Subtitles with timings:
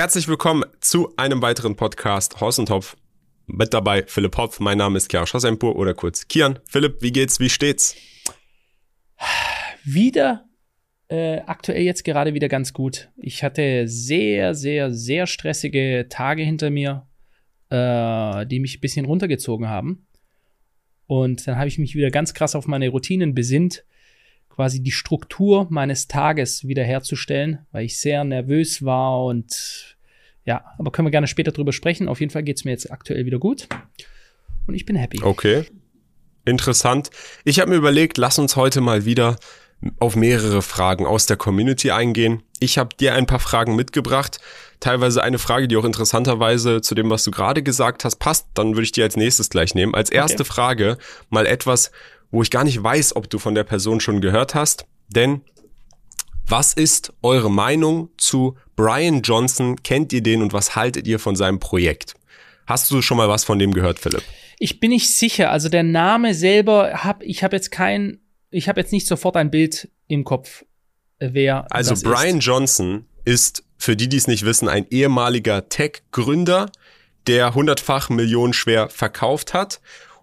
[0.00, 2.96] Herzlich willkommen zu einem weiteren Podcast Horst und Topf.
[3.46, 4.58] Mit dabei Philipp Hopf.
[4.58, 6.58] Mein Name ist Kiara Schossempur oder kurz Kian.
[6.66, 7.38] Philipp, wie geht's?
[7.38, 7.96] Wie steht's?
[9.84, 10.46] Wieder
[11.08, 13.10] äh, aktuell jetzt gerade wieder ganz gut.
[13.18, 17.06] Ich hatte sehr, sehr, sehr stressige Tage hinter mir,
[17.68, 20.06] äh, die mich ein bisschen runtergezogen haben.
[21.08, 23.84] Und dann habe ich mich wieder ganz krass auf meine Routinen besinnt,
[24.60, 29.96] quasi die Struktur meines Tages wiederherzustellen, weil ich sehr nervös war und
[30.44, 32.08] ja, aber können wir gerne später drüber sprechen.
[32.08, 33.68] Auf jeden Fall geht es mir jetzt aktuell wieder gut
[34.66, 35.22] und ich bin happy.
[35.22, 35.64] Okay.
[36.44, 37.08] Interessant.
[37.44, 39.38] Ich habe mir überlegt, lass uns heute mal wieder
[39.98, 42.42] auf mehrere Fragen aus der Community eingehen.
[42.58, 44.40] Ich habe dir ein paar Fragen mitgebracht.
[44.78, 48.48] Teilweise eine Frage, die auch interessanterweise zu dem, was du gerade gesagt hast, passt.
[48.52, 49.94] Dann würde ich die als nächstes gleich nehmen.
[49.94, 50.52] Als erste okay.
[50.52, 50.98] Frage
[51.30, 51.92] mal etwas,
[52.30, 54.86] wo ich gar nicht weiß, ob du von der Person schon gehört hast.
[55.08, 55.42] Denn
[56.46, 59.82] was ist eure Meinung zu Brian Johnson?
[59.82, 62.14] Kennt ihr den und was haltet ihr von seinem Projekt?
[62.66, 64.22] Hast du schon mal was von dem gehört, Philipp?
[64.58, 65.50] Ich bin nicht sicher.
[65.50, 68.18] Also der Name selber hab ich habe jetzt kein
[68.50, 70.64] ich habe jetzt nicht sofort ein Bild im Kopf,
[71.18, 71.66] äh, wer.
[71.70, 72.44] Also Brian ist.
[72.44, 76.70] Johnson ist, für die, die es nicht wissen, ein ehemaliger Tech-Gründer,
[77.26, 79.80] der hundertfach Millionen schwer verkauft hat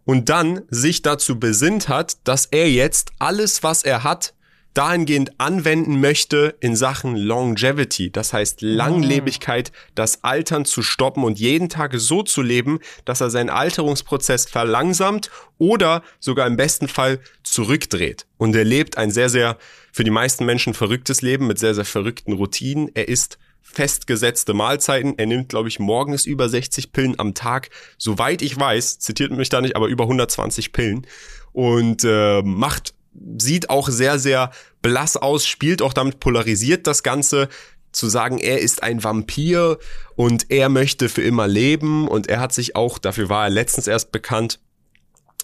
[0.07, 4.33] und dann sich dazu besinnt hat, dass er jetzt alles, was er hat,
[4.73, 11.67] dahingehend anwenden möchte in Sachen Longevity, das heißt Langlebigkeit, das Altern zu stoppen und jeden
[11.67, 18.27] Tag so zu leben, dass er seinen Alterungsprozess verlangsamt oder sogar im besten Fall zurückdreht.
[18.37, 19.57] Und er lebt ein sehr, sehr
[19.91, 22.91] für die meisten Menschen verrücktes Leben mit sehr, sehr verrückten Routinen.
[22.93, 23.39] Er isst
[23.71, 25.15] festgesetzte Mahlzeiten.
[25.17, 27.69] Er nimmt, glaube ich, morgens über 60 Pillen am Tag.
[27.97, 31.05] Soweit ich weiß, zitiert mich da nicht, aber über 120 Pillen.
[31.51, 32.93] Und äh, macht
[33.37, 34.51] sieht auch sehr, sehr
[34.81, 37.49] blass aus, spielt auch damit polarisiert das Ganze
[37.91, 39.79] zu sagen, er ist ein Vampir
[40.15, 43.87] und er möchte für immer leben und er hat sich auch, dafür war er letztens
[43.87, 44.59] erst bekannt,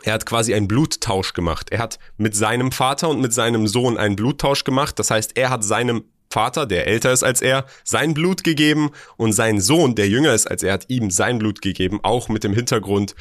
[0.04, 1.70] er hat quasi einen Bluttausch gemacht.
[1.72, 5.00] Er hat mit seinem Vater und mit seinem Sohn einen Bluttausch gemacht.
[5.00, 6.04] Das heißt, er hat seinem
[6.34, 10.50] Vater, der älter ist als er, sein Blut gegeben und sein Sohn, der jünger ist
[10.50, 13.14] als er, hat ihm sein Blut gegeben, auch mit dem Hintergrund,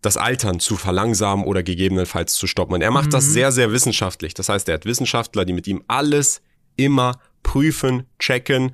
[0.00, 2.74] das Altern zu verlangsamen oder gegebenenfalls zu stoppen.
[2.74, 3.12] Und er macht mhm.
[3.12, 4.32] das sehr, sehr wissenschaftlich.
[4.32, 6.40] Das heißt, er hat Wissenschaftler, die mit ihm alles
[6.76, 8.72] immer prüfen, checken.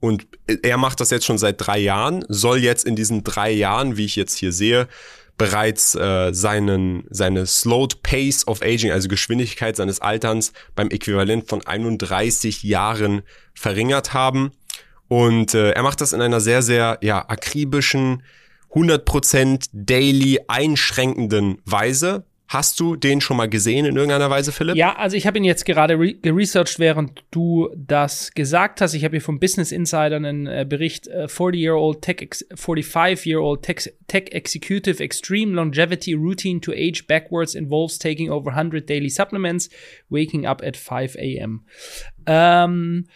[0.00, 0.26] Und
[0.62, 4.04] er macht das jetzt schon seit drei Jahren, soll jetzt in diesen drei Jahren, wie
[4.04, 4.88] ich jetzt hier sehe,
[5.38, 11.66] bereits äh, seinen, seine Slowed Pace of Aging, also Geschwindigkeit seines Alterns beim Äquivalent von
[11.66, 13.22] 31 Jahren
[13.54, 14.52] verringert haben.
[15.08, 18.22] Und äh, er macht das in einer sehr, sehr ja, akribischen,
[18.72, 22.24] 100% daily einschränkenden Weise.
[22.48, 24.76] Hast du den schon mal gesehen in irgendeiner Weise, Philipp?
[24.76, 28.94] Ja, also ich habe ihn jetzt gerade geresearched, während du das gesagt hast.
[28.94, 34.32] Ich habe hier vom Business Insider einen äh, Bericht äh, 40-year-old tech 45-year-old tech, tech
[34.32, 39.68] executive extreme longevity routine to age backwards involves taking over 100 daily supplements,
[40.08, 41.64] waking up at 5 a.m.
[42.26, 43.06] Ähm,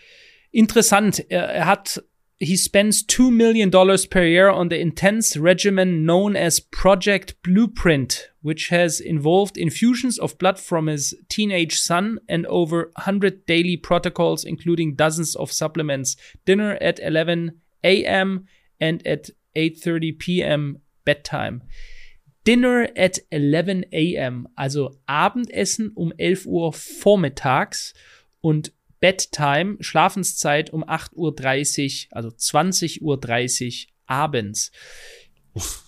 [0.51, 1.25] interessant.
[1.31, 2.03] Er, er hat
[2.41, 8.69] he spends $2 million per year on the intense regimen known as Project Blueprint, which
[8.69, 14.95] has involved infusions of blood from his teenage son and over 100 daily protocols, including
[14.95, 18.47] dozens of supplements, dinner at 11 a.m.
[18.81, 20.79] and at 8.30 p.m.
[21.05, 21.63] bedtime.
[22.45, 27.93] Dinner at 11 a.m., also Abendessen um 11 Uhr vormittags
[28.41, 34.71] und Bedtime, Schlafenszeit um 8.30 Uhr, also 20.30 Uhr abends.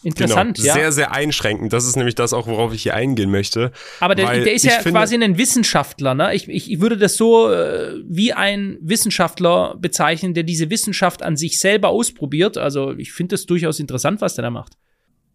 [0.03, 0.67] Interessant, genau.
[0.67, 0.75] ja.
[0.75, 1.73] Sehr, sehr einschränkend.
[1.73, 3.71] Das ist nämlich das auch, worauf ich hier eingehen möchte.
[4.01, 6.35] Aber der, der ist ja quasi ein Wissenschaftler, ne?
[6.35, 11.37] Ich, ich, ich würde das so äh, wie ein Wissenschaftler bezeichnen, der diese Wissenschaft an
[11.37, 12.59] sich selber ausprobiert.
[12.59, 14.77] Also ich finde das durchaus interessant, was der da macht.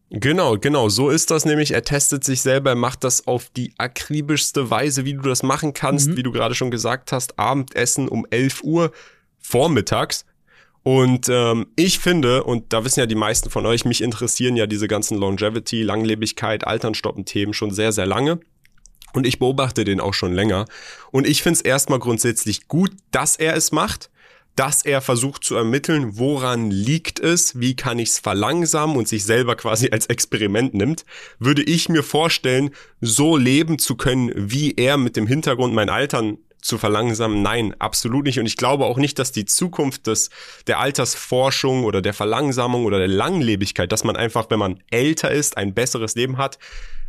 [0.10, 1.72] Genau, genau, so ist das nämlich.
[1.72, 6.10] Er testet sich selber, macht das auf die akribischste Weise, wie du das machen kannst,
[6.10, 6.18] mhm.
[6.18, 8.92] wie du gerade schon gesagt hast, Abendessen um 11 Uhr
[9.38, 10.26] vormittags.
[10.88, 14.68] Und ähm, ich finde, und da wissen ja die meisten von euch, mich interessieren ja
[14.68, 18.40] diese ganzen Longevity, Langlebigkeit, Altern stoppen Themen schon sehr, sehr lange.
[19.12, 20.64] Und ich beobachte den auch schon länger.
[21.12, 24.10] Und ich finde es erstmal grundsätzlich gut, dass er es macht
[24.56, 29.24] dass er versucht zu ermitteln, woran liegt es, wie kann ich es verlangsamen und sich
[29.24, 31.06] selber quasi als Experiment nimmt,
[31.38, 36.40] würde ich mir vorstellen, so leben zu können, wie er mit dem Hintergrund mein Altern
[36.68, 37.42] zu verlangsamen?
[37.42, 38.40] Nein, absolut nicht.
[38.40, 40.30] Und ich glaube auch nicht, dass die Zukunft des,
[40.68, 45.58] der Altersforschung oder der Verlangsamung oder der Langlebigkeit, dass man einfach, wenn man älter ist,
[45.58, 46.60] ein besseres Leben hat,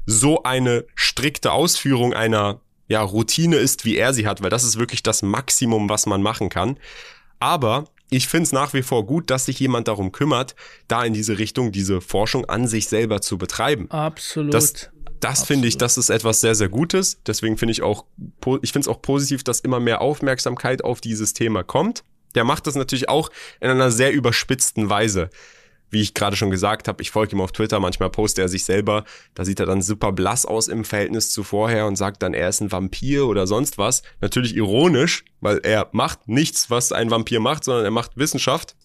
[0.06, 4.78] so eine strikte Ausführung einer ja, Routine ist, wie er sie hat, weil das ist
[4.78, 6.78] wirklich das Maximum, was man machen kann.
[7.38, 10.55] Aber ich finde es nach wie vor gut, dass sich jemand darum kümmert,
[10.88, 13.90] da in diese Richtung diese Forschung an sich selber zu betreiben.
[13.90, 14.55] Absolut.
[14.55, 14.90] Das,
[15.20, 17.20] das finde ich, das ist etwas sehr, sehr Gutes.
[17.26, 18.05] Deswegen finde ich auch,
[18.62, 22.05] ich finde es auch positiv, dass immer mehr Aufmerksamkeit auf dieses Thema kommt.
[22.35, 23.31] Der macht das natürlich auch
[23.61, 25.31] in einer sehr überspitzten Weise
[25.91, 28.65] wie ich gerade schon gesagt habe, ich folge ihm auf Twitter, manchmal postet er sich
[28.65, 29.05] selber,
[29.35, 32.49] da sieht er dann super blass aus im Verhältnis zu vorher und sagt dann, er
[32.49, 34.03] ist ein Vampir oder sonst was.
[34.20, 38.76] Natürlich ironisch, weil er macht nichts, was ein Vampir macht, sondern er macht Wissenschaft.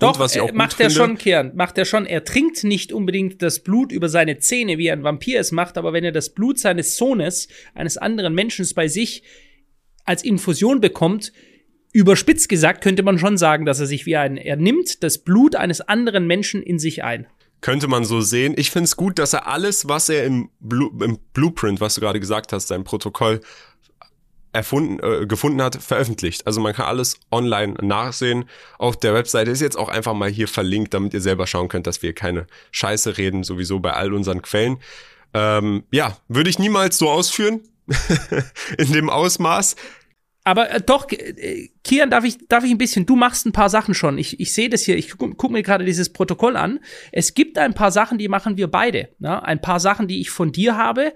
[0.00, 2.06] Doch, und was ich auch macht er schon, Kern, macht er schon.
[2.06, 5.92] Er trinkt nicht unbedingt das Blut über seine Zähne, wie ein Vampir es macht, aber
[5.92, 9.22] wenn er das Blut seines Sohnes, eines anderen Menschen bei sich
[10.04, 11.32] als Infusion bekommt,
[11.92, 15.56] Überspitzt gesagt könnte man schon sagen, dass er sich wie ein, er nimmt das Blut
[15.56, 17.26] eines anderen Menschen in sich ein.
[17.60, 18.54] Könnte man so sehen.
[18.56, 22.00] Ich finde es gut, dass er alles, was er im, Blu im Blueprint, was du
[22.00, 23.40] gerade gesagt hast, sein Protokoll
[24.58, 26.46] erfunden, äh, gefunden hat, veröffentlicht.
[26.46, 28.44] Also man kann alles online nachsehen.
[28.76, 31.86] Auf der Webseite ist jetzt auch einfach mal hier verlinkt, damit ihr selber schauen könnt,
[31.86, 34.78] dass wir keine Scheiße reden, sowieso bei all unseren Quellen.
[35.32, 37.60] Ähm, ja, würde ich niemals so ausführen.
[38.78, 39.76] in dem Ausmaß.
[40.48, 43.68] Aber äh, doch, äh, Kian, darf ich, darf ich ein bisschen, du machst ein paar
[43.68, 44.16] Sachen schon.
[44.16, 46.80] Ich, ich sehe das hier, ich gucke guck mir gerade dieses Protokoll an.
[47.12, 49.10] Es gibt ein paar Sachen, die machen wir beide.
[49.18, 49.42] Ne?
[49.42, 51.12] Ein paar Sachen, die ich von dir habe,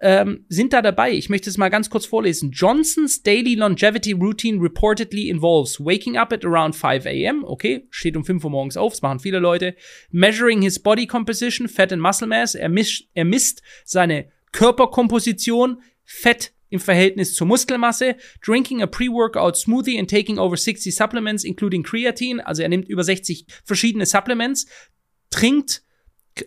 [0.00, 1.12] ähm, sind da dabei.
[1.12, 2.52] Ich möchte es mal ganz kurz vorlesen.
[2.52, 8.24] Johnson's daily longevity routine reportedly involves waking up at around 5 a.m., okay, steht um
[8.24, 9.74] 5 Uhr morgens auf, das machen viele Leute,
[10.10, 16.54] measuring his body composition, fat and muscle mass, er misst, er misst seine Körperkomposition, Fett,
[16.70, 22.44] im Verhältnis zur Muskelmasse, drinking a pre-workout smoothie and taking over 60 supplements, including Creatine,
[22.46, 24.66] also er nimmt über 60 verschiedene Supplements,
[25.30, 25.82] trinkt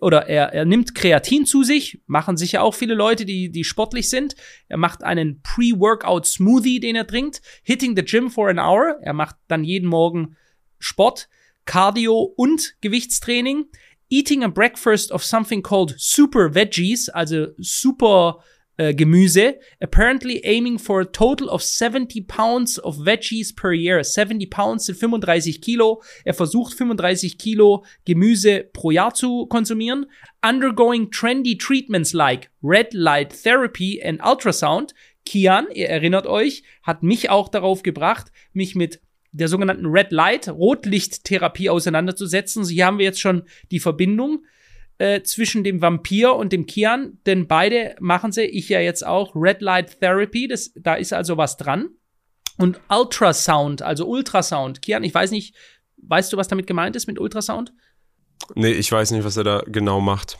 [0.01, 4.09] oder er, er nimmt Kreatin zu sich, machen sicher auch viele Leute, die, die sportlich
[4.09, 4.35] sind.
[4.67, 8.97] Er macht einen Pre-Workout Smoothie, den er trinkt, hitting the gym for an hour.
[9.01, 10.35] Er macht dann jeden Morgen
[10.79, 11.27] Sport,
[11.65, 13.65] Cardio und Gewichtstraining.
[14.09, 18.43] Eating a breakfast of something called super veggies, also super
[18.77, 24.03] äh, Gemüse, apparently aiming for a total of 70 pounds of veggies per year.
[24.03, 26.01] 70 pounds sind 35 Kilo.
[26.25, 30.05] Er versucht 35 Kilo Gemüse pro Jahr zu konsumieren.
[30.41, 34.93] Undergoing trendy treatments like red light therapy and ultrasound.
[35.25, 38.99] Kian, ihr erinnert euch, hat mich auch darauf gebracht, mich mit
[39.31, 42.65] der sogenannten Red Light, Rotlichttherapie auseinanderzusetzen.
[42.65, 44.43] Hier haben wir jetzt schon die Verbindung
[44.97, 49.35] äh, zwischen dem Vampir und dem Kian, denn beide machen sie, ich ja jetzt auch,
[49.35, 51.89] Red Light Therapy, das, da ist also was dran.
[52.57, 54.81] Und Ultrasound, also Ultrasound.
[54.81, 55.55] Kian, ich weiß nicht,
[55.97, 57.73] weißt du, was damit gemeint ist mit Ultrasound?
[58.55, 60.37] Nee, ich weiß nicht, was er da genau macht.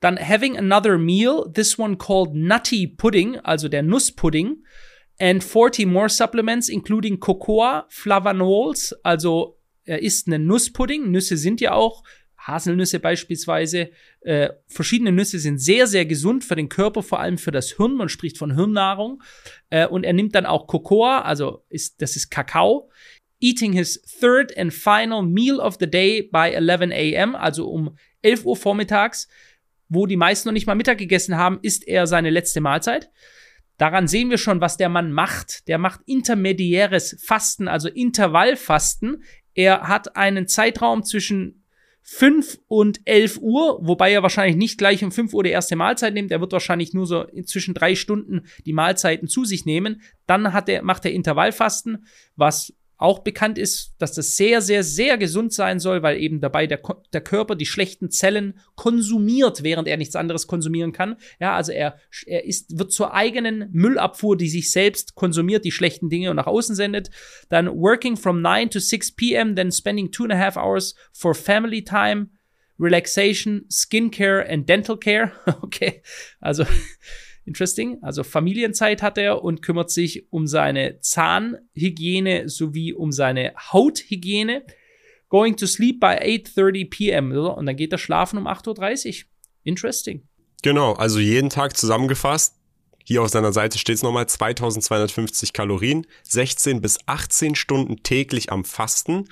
[0.00, 4.62] Dann having another meal, this one called Nutty Pudding, also der Nusspudding,
[5.18, 11.10] and 40 more supplements, including Cocoa, Flavanols, also er isst einen Nusspudding.
[11.10, 12.02] Nüsse sind ja auch
[12.46, 13.90] Haselnüsse beispielsweise.
[14.20, 17.94] Äh, verschiedene Nüsse sind sehr, sehr gesund für den Körper, vor allem für das Hirn.
[17.94, 19.22] Man spricht von Hirnnahrung.
[19.70, 22.90] Äh, und er nimmt dann auch Cocoa, also ist, das ist Kakao.
[23.40, 28.46] Eating his third and final meal of the day by 11 a.m., also um 11
[28.46, 29.28] Uhr vormittags,
[29.88, 33.10] wo die meisten noch nicht mal Mittag gegessen haben, ist er seine letzte Mahlzeit.
[33.78, 35.68] Daran sehen wir schon, was der Mann macht.
[35.68, 39.22] Der macht intermediäres Fasten, also Intervallfasten.
[39.54, 41.65] Er hat einen Zeitraum zwischen
[42.08, 46.14] 5 und 11 Uhr, wobei er wahrscheinlich nicht gleich um 5 Uhr die erste Mahlzeit
[46.14, 46.30] nimmt.
[46.30, 50.00] Er wird wahrscheinlich nur so zwischen drei Stunden die Mahlzeiten zu sich nehmen.
[50.24, 55.18] Dann hat er, macht er Intervallfasten, was auch bekannt ist, dass das sehr, sehr, sehr
[55.18, 56.80] gesund sein soll, weil eben dabei der,
[57.12, 61.16] der Körper die schlechten Zellen konsumiert, während er nichts anderes konsumieren kann.
[61.38, 66.08] Ja, also er, er ist, wird zur eigenen Müllabfuhr, die sich selbst konsumiert, die schlechten
[66.08, 67.10] Dinge und nach außen sendet.
[67.50, 71.34] Dann working from 9 to 6 p.m., then spending two and a half hours for
[71.34, 72.30] family time,
[72.78, 75.32] relaxation, skincare and dental care.
[75.62, 76.02] okay,
[76.40, 76.64] also
[77.46, 77.98] Interesting.
[78.02, 84.64] Also Familienzeit hat er und kümmert sich um seine Zahnhygiene sowie um seine Hauthygiene.
[85.28, 87.32] Going to sleep by 8.30 p.m.
[87.32, 89.28] Und dann geht er schlafen um 8.30 Uhr.
[89.62, 90.26] Interesting.
[90.62, 92.56] Genau, also jeden Tag zusammengefasst.
[93.04, 98.64] Hier auf seiner Seite steht es nochmal 2250 Kalorien, 16 bis 18 Stunden täglich am
[98.64, 99.28] Fasten,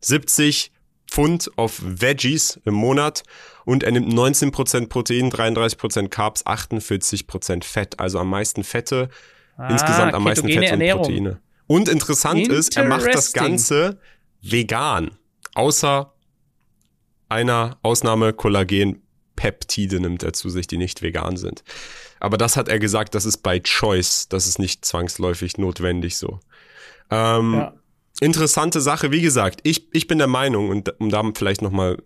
[0.00, 0.72] 70
[1.14, 3.22] Pfund auf Veggies im Monat
[3.64, 9.08] und er nimmt 19% Protein, 33% Carbs, 48% Fett, also am meisten Fette,
[9.56, 11.02] ah, insgesamt am meisten Fette und Ernährung.
[11.02, 11.40] Proteine.
[11.68, 14.00] Und interessant ist, er macht das Ganze
[14.42, 15.12] vegan,
[15.54, 16.12] außer
[17.28, 19.00] einer Ausnahme Kollagen
[19.36, 21.62] Peptide nimmt er zu sich, die nicht vegan sind.
[22.18, 26.40] Aber das hat er gesagt, das ist by choice, das ist nicht zwangsläufig notwendig so.
[27.08, 27.74] Ähm, ja.
[28.20, 29.10] Interessante Sache.
[29.10, 31.98] Wie gesagt, ich, ich bin der Meinung, und um da vielleicht nochmal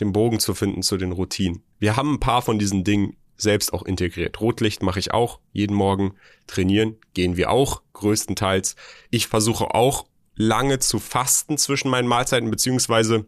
[0.00, 1.62] den Bogen zu finden zu den Routinen.
[1.78, 4.40] Wir haben ein paar von diesen Dingen selbst auch integriert.
[4.40, 6.14] Rotlicht mache ich auch jeden Morgen.
[6.46, 8.76] Trainieren gehen wir auch größtenteils.
[9.10, 13.26] Ich versuche auch lange zu fasten zwischen meinen Mahlzeiten, beziehungsweise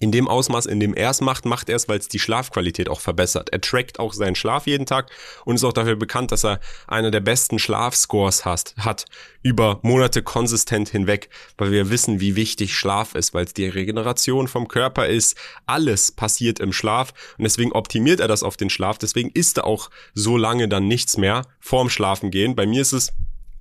[0.00, 2.88] in dem Ausmaß, in dem er es macht, macht er es, weil es die Schlafqualität
[2.88, 3.50] auch verbessert.
[3.52, 5.10] Er trackt auch seinen Schlaf jeden Tag
[5.44, 9.04] und ist auch dafür bekannt, dass er einer der besten Schlafscores hat, hat
[9.42, 11.28] über Monate konsistent hinweg,
[11.58, 15.36] weil wir wissen, wie wichtig Schlaf ist, weil es die Regeneration vom Körper ist.
[15.66, 18.96] Alles passiert im Schlaf und deswegen optimiert er das auf den Schlaf.
[18.96, 22.56] Deswegen isst er auch so lange dann nichts mehr vorm Schlafen gehen.
[22.56, 23.12] Bei mir ist es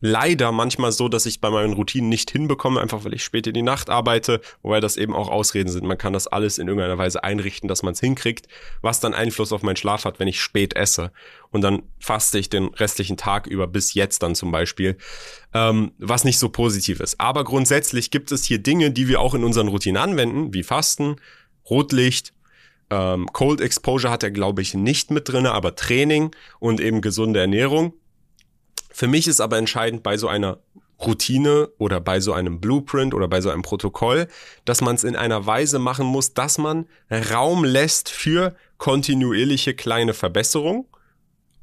[0.01, 3.53] leider manchmal so, dass ich bei meinen Routinen nicht hinbekomme, einfach weil ich spät in
[3.53, 5.85] die Nacht arbeite, wobei das eben auch Ausreden sind.
[5.85, 8.47] Man kann das alles in irgendeiner Weise einrichten, dass man es hinkriegt,
[8.81, 11.11] was dann Einfluss auf meinen Schlaf hat, wenn ich spät esse.
[11.51, 14.97] Und dann faste ich den restlichen Tag über bis jetzt dann zum Beispiel,
[15.53, 17.19] ähm, was nicht so positiv ist.
[17.19, 21.17] Aber grundsätzlich gibt es hier Dinge, die wir auch in unseren Routinen anwenden, wie Fasten,
[21.69, 22.33] Rotlicht,
[22.89, 27.39] ähm, Cold Exposure hat er, glaube ich, nicht mit drinne, aber Training und eben gesunde
[27.39, 27.93] Ernährung.
[28.99, 30.57] Für mich ist aber entscheidend bei so einer
[30.99, 34.27] Routine oder bei so einem Blueprint oder bei so einem Protokoll,
[34.65, 40.13] dass man es in einer Weise machen muss, dass man Raum lässt für kontinuierliche kleine
[40.13, 40.85] Verbesserung,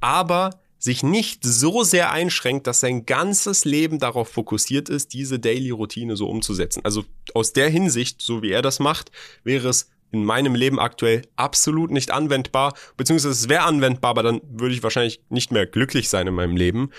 [0.01, 6.17] aber sich nicht so sehr einschränkt, dass sein ganzes Leben darauf fokussiert ist, diese Daily-Routine
[6.17, 6.81] so umzusetzen.
[6.85, 9.11] Also aus der Hinsicht, so wie er das macht,
[9.45, 14.41] wäre es in meinem Leben aktuell absolut nicht anwendbar, beziehungsweise es wäre anwendbar, aber dann
[14.49, 16.93] würde ich wahrscheinlich nicht mehr glücklich sein in meinem Leben.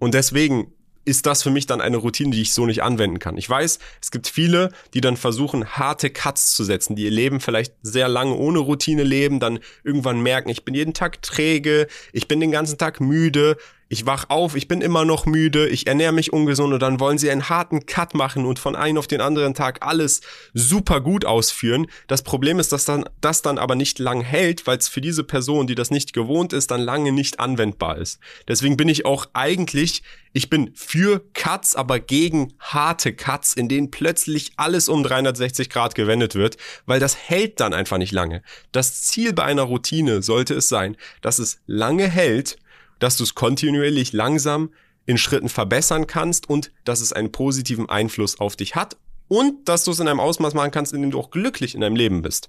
[0.00, 0.72] Und deswegen
[1.04, 3.36] ist das für mich dann eine Routine, die ich so nicht anwenden kann.
[3.36, 7.40] Ich weiß, es gibt viele, die dann versuchen, harte Cuts zu setzen, die ihr Leben
[7.40, 12.28] vielleicht sehr lange ohne Routine leben, dann irgendwann merken, ich bin jeden Tag träge, ich
[12.28, 13.56] bin den ganzen Tag müde,
[13.92, 17.18] ich wach auf, ich bin immer noch müde, ich ernähre mich ungesund und dann wollen
[17.18, 20.20] sie einen harten Cut machen und von einem auf den anderen Tag alles
[20.54, 21.88] super gut ausführen.
[22.06, 25.24] Das Problem ist, dass dann das dann aber nicht lang hält, weil es für diese
[25.24, 28.20] Person, die das nicht gewohnt ist, dann lange nicht anwendbar ist.
[28.46, 33.90] Deswegen bin ich auch eigentlich, ich bin für Cuts, aber gegen harte Cuts, in denen
[33.90, 38.42] plötzlich alles um 360 Grad gewendet wird, weil das hält dann einfach nicht lange.
[38.70, 42.56] Das Ziel bei einer Routine sollte es sein, dass es lange hält
[43.00, 44.70] dass du es kontinuierlich langsam
[45.06, 49.84] in Schritten verbessern kannst und dass es einen positiven Einfluss auf dich hat und dass
[49.84, 52.22] du es in einem Ausmaß machen kannst, in dem du auch glücklich in deinem Leben
[52.22, 52.48] bist.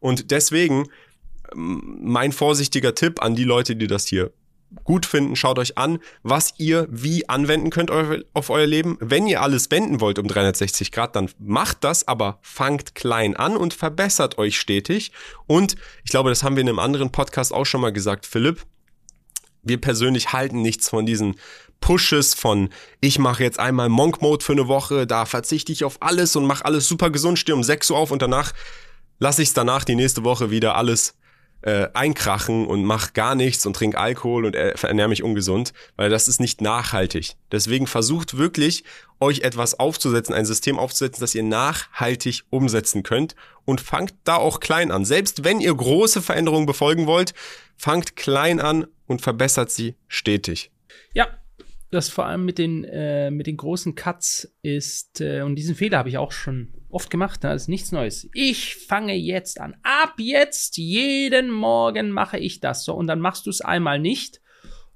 [0.00, 0.88] Und deswegen
[1.54, 4.32] ähm, mein vorsichtiger Tipp an die Leute, die das hier
[4.82, 8.96] gut finden, schaut euch an, was ihr wie anwenden könnt auf euer Leben.
[9.00, 13.56] Wenn ihr alles wenden wollt um 360 Grad, dann macht das, aber fangt klein an
[13.56, 15.12] und verbessert euch stetig.
[15.46, 18.66] Und ich glaube, das haben wir in einem anderen Podcast auch schon mal gesagt, Philipp,
[19.64, 21.36] wir persönlich halten nichts von diesen
[21.80, 25.98] Pushes von ich mache jetzt einmal Monk Mode für eine Woche, da verzichte ich auf
[26.00, 28.52] alles und mache alles super gesund, stehe um 6 Uhr auf und danach
[29.18, 31.14] lasse ich es danach die nächste Woche wieder alles
[31.64, 36.28] äh, einkrachen und mach gar nichts und trink Alkohol und ernähre mich ungesund, weil das
[36.28, 37.36] ist nicht nachhaltig.
[37.50, 38.84] Deswegen versucht wirklich,
[39.18, 44.60] euch etwas aufzusetzen, ein System aufzusetzen, das ihr nachhaltig umsetzen könnt und fangt da auch
[44.60, 45.06] klein an.
[45.06, 47.32] Selbst wenn ihr große Veränderungen befolgen wollt,
[47.76, 50.70] fangt klein an und verbessert sie stetig.
[51.14, 51.28] Ja,
[51.90, 55.98] das vor allem mit den, äh, mit den großen Cuts ist, äh, und diesen Fehler
[55.98, 57.50] habe ich auch schon oft gemacht, ne?
[57.50, 58.28] das ist nichts Neues.
[58.34, 59.76] Ich fange jetzt an.
[59.82, 62.94] Ab jetzt, jeden Morgen mache ich das so.
[62.94, 64.40] Und dann machst du es einmal nicht.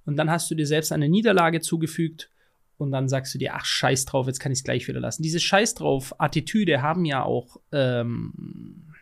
[0.05, 2.31] Und dann hast du dir selbst eine Niederlage zugefügt.
[2.79, 5.23] Und dann sagst du dir, ach, scheiß drauf, jetzt kann ich es gleich wieder lassen.
[5.23, 8.95] Diese Scheiß drauf Attitüde haben ja auch ähm,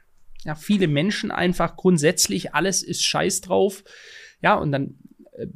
[0.45, 3.85] ja, viele Menschen einfach grundsätzlich, alles ist Scheiß drauf.
[4.47, 4.95] Ja, und dann
[5.33, 5.49] äh,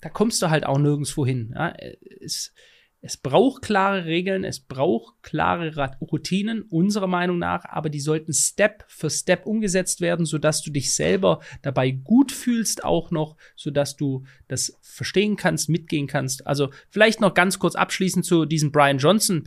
[0.00, 1.52] da kommst du halt auch nirgendwo hin.
[1.54, 1.74] Ja?
[2.22, 2.54] Es,
[3.02, 8.84] es braucht klare Regeln, es braucht klare Routinen, unserer Meinung nach, aber die sollten Step
[8.88, 14.24] für Step umgesetzt werden, sodass du dich selber dabei gut fühlst, auch noch, sodass du
[14.48, 16.46] das verstehen kannst, mitgehen kannst.
[16.46, 19.44] Also vielleicht noch ganz kurz abschließend zu diesem Brian Johnson.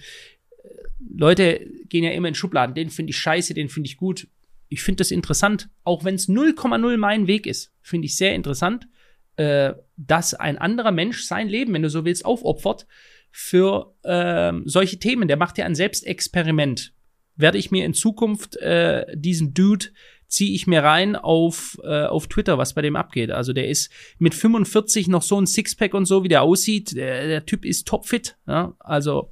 [0.99, 4.27] Leute gehen ja immer in Schubladen, den finde ich scheiße, den finde ich gut.
[4.73, 8.87] Ich finde das interessant, auch wenn es 0,0 mein Weg ist, finde ich sehr interessant,
[9.35, 12.87] äh, dass ein anderer Mensch sein Leben, wenn du so willst, aufopfert
[13.29, 15.27] für ähm, solche Themen.
[15.27, 16.91] Der macht ja ein Selbstexperiment.
[17.35, 19.89] Werde ich mir in Zukunft äh, diesen Dude
[20.27, 23.29] ziehe ich mir rein auf, äh, auf Twitter, was bei dem abgeht.
[23.29, 26.95] Also der ist mit 45 noch so ein Sixpack und so, wie der aussieht.
[26.95, 28.37] Der, der Typ ist topfit.
[28.47, 28.73] Ja?
[28.79, 29.31] Also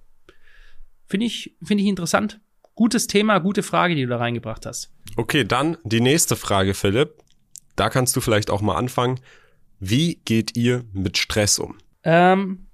[1.08, 2.40] finde ich, finde ich interessant.
[2.76, 4.92] Gutes Thema, gute Frage, die du da reingebracht hast.
[5.16, 7.16] Okay, dann die nächste Frage, Philipp.
[7.76, 9.20] Da kannst du vielleicht auch mal anfangen.
[9.80, 11.78] Wie geht ihr mit Stress um?
[12.04, 12.68] Ähm,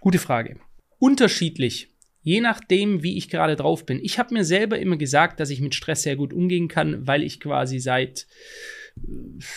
[0.00, 0.58] gute Frage
[1.04, 1.90] unterschiedlich.
[2.22, 4.00] Je nachdem, wie ich gerade drauf bin.
[4.02, 7.22] Ich habe mir selber immer gesagt, dass ich mit Stress sehr gut umgehen kann, weil
[7.22, 8.26] ich quasi seit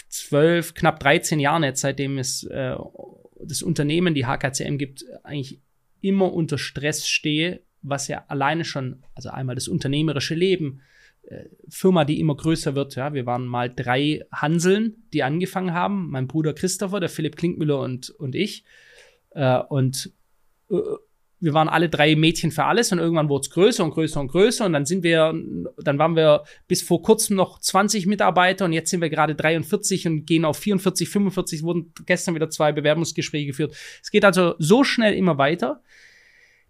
[0.10, 2.76] zwölf, knapp 13 Jahren jetzt, seitdem es äh,
[3.40, 5.62] das Unternehmen, die HKCM gibt, eigentlich
[6.02, 10.97] immer unter Stress stehe, was ja alleine schon, also einmal das unternehmerische Leben, äh,
[11.70, 12.96] Firma, die immer größer wird.
[12.96, 16.10] Ja, wir waren mal drei Hanseln, die angefangen haben.
[16.10, 18.64] Mein Bruder Christopher, der Philipp Klinkmüller und, und ich.
[19.32, 20.12] Äh, und
[20.70, 20.78] äh,
[21.40, 24.30] wir waren alle drei Mädchen für alles und irgendwann wurde es größer und größer und
[24.30, 25.36] größer und dann sind wir,
[25.78, 30.08] dann waren wir bis vor kurzem noch 20 Mitarbeiter und jetzt sind wir gerade 43
[30.08, 33.76] und gehen auf 44, 45, wurden gestern wieder zwei Bewerbungsgespräche geführt.
[34.02, 35.84] Es geht also so schnell immer weiter,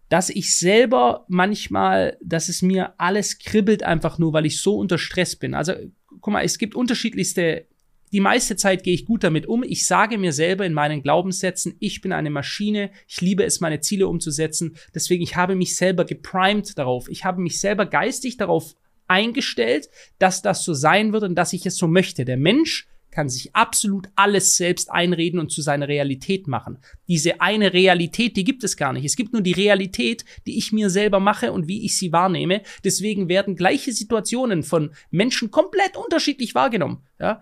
[0.09, 4.97] dass ich selber manchmal, dass es mir alles kribbelt einfach nur, weil ich so unter
[4.97, 5.53] Stress bin.
[5.53, 5.73] Also
[6.21, 7.67] guck mal, es gibt unterschiedlichste
[8.13, 9.63] die meiste Zeit gehe ich gut damit um.
[9.63, 13.81] Ich sage mir selber in meinen Glaubenssätzen, ich bin eine Maschine, ich liebe es, meine
[13.81, 14.77] Ziele umzusetzen.
[14.95, 17.09] Deswegen, ich habe mich selber geprimed darauf.
[17.09, 18.75] Ich habe mich selber geistig darauf
[19.07, 22.23] eingestellt, dass das so sein wird und dass ich es so möchte.
[22.23, 22.87] Der Mensch
[23.17, 26.77] kann sich absolut alles selbst einreden und zu seiner Realität machen.
[27.07, 29.05] Diese eine Realität, die gibt es gar nicht.
[29.05, 32.61] Es gibt nur die Realität, die ich mir selber mache und wie ich sie wahrnehme.
[32.83, 37.07] Deswegen werden gleiche Situationen von Menschen komplett unterschiedlich wahrgenommen.
[37.19, 37.41] Ja?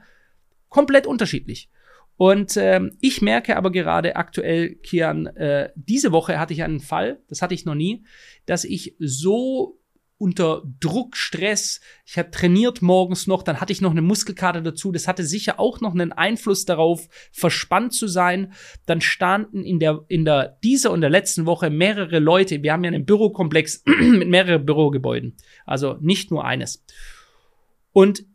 [0.69, 1.69] Komplett unterschiedlich.
[2.15, 7.19] Und ähm, ich merke aber gerade aktuell, Kian, äh, diese Woche hatte ich einen Fall,
[7.27, 8.05] das hatte ich noch nie,
[8.45, 9.77] dass ich so
[10.25, 14.91] unter Druck, Stress, ich habe trainiert morgens noch, dann hatte ich noch eine Muskelkarte dazu,
[14.91, 18.53] das hatte sicher auch noch einen Einfluss darauf, verspannt zu sein.
[18.87, 22.83] Dann standen in der, in der, dieser und der letzten Woche mehrere Leute, wir haben
[22.83, 26.83] ja einen Bürokomplex mit mehreren Bürogebäuden, also nicht nur eines.
[27.91, 28.25] Und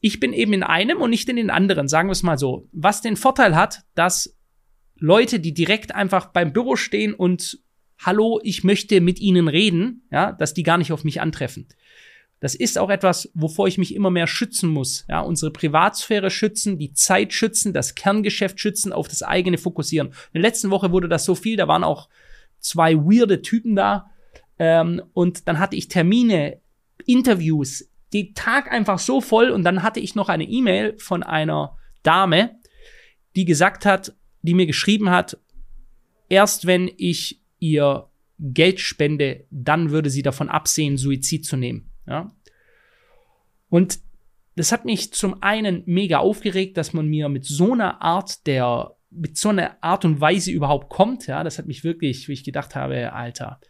[0.00, 2.66] ich bin eben in einem und nicht in den anderen, sagen wir es mal so.
[2.72, 4.38] Was den Vorteil hat, dass
[4.98, 7.58] Leute, die direkt einfach beim Büro stehen und
[7.98, 11.66] Hallo, ich möchte mit Ihnen reden, ja, dass die gar nicht auf mich antreffen.
[12.40, 15.06] Das ist auch etwas, wovor ich mich immer mehr schützen muss.
[15.08, 20.08] Ja, unsere Privatsphäre schützen, die Zeit schützen, das Kerngeschäft schützen, auf das eigene fokussieren.
[20.08, 22.08] In der letzten Woche wurde das so viel, da waren auch
[22.58, 24.10] zwei weirde Typen da.
[24.58, 26.60] Ähm, und dann hatte ich Termine,
[27.06, 31.76] Interviews, den Tag einfach so voll und dann hatte ich noch eine E-Mail von einer
[32.02, 32.56] Dame,
[33.34, 35.38] die gesagt hat, die mir geschrieben hat,
[36.28, 41.90] erst wenn ich ihr Geld spende, dann würde sie davon absehen, Suizid zu nehmen.
[42.06, 42.32] Ja?
[43.68, 43.98] Und
[44.56, 48.96] das hat mich zum einen mega aufgeregt, dass man mir mit so einer Art der,
[49.10, 51.26] mit so einer Art und Weise überhaupt kommt.
[51.26, 53.60] Ja, das hat mich wirklich, wie ich gedacht habe, Alter,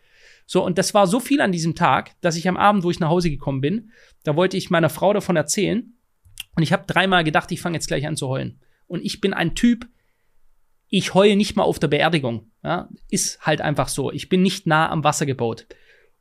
[0.47, 3.01] so, und das war so viel an diesem Tag, dass ich am Abend, wo ich
[3.01, 3.91] nach Hause gekommen bin,
[4.23, 5.93] da wollte ich meiner Frau davon erzählen.
[6.55, 8.61] Und ich habe dreimal gedacht, ich fange jetzt gleich an zu heulen.
[8.87, 9.89] Und ich bin ein Typ,
[10.97, 12.51] ich heule nicht mal auf der Beerdigung.
[12.65, 14.11] Ja, ist halt einfach so.
[14.11, 15.67] Ich bin nicht nah am Wasser gebaut.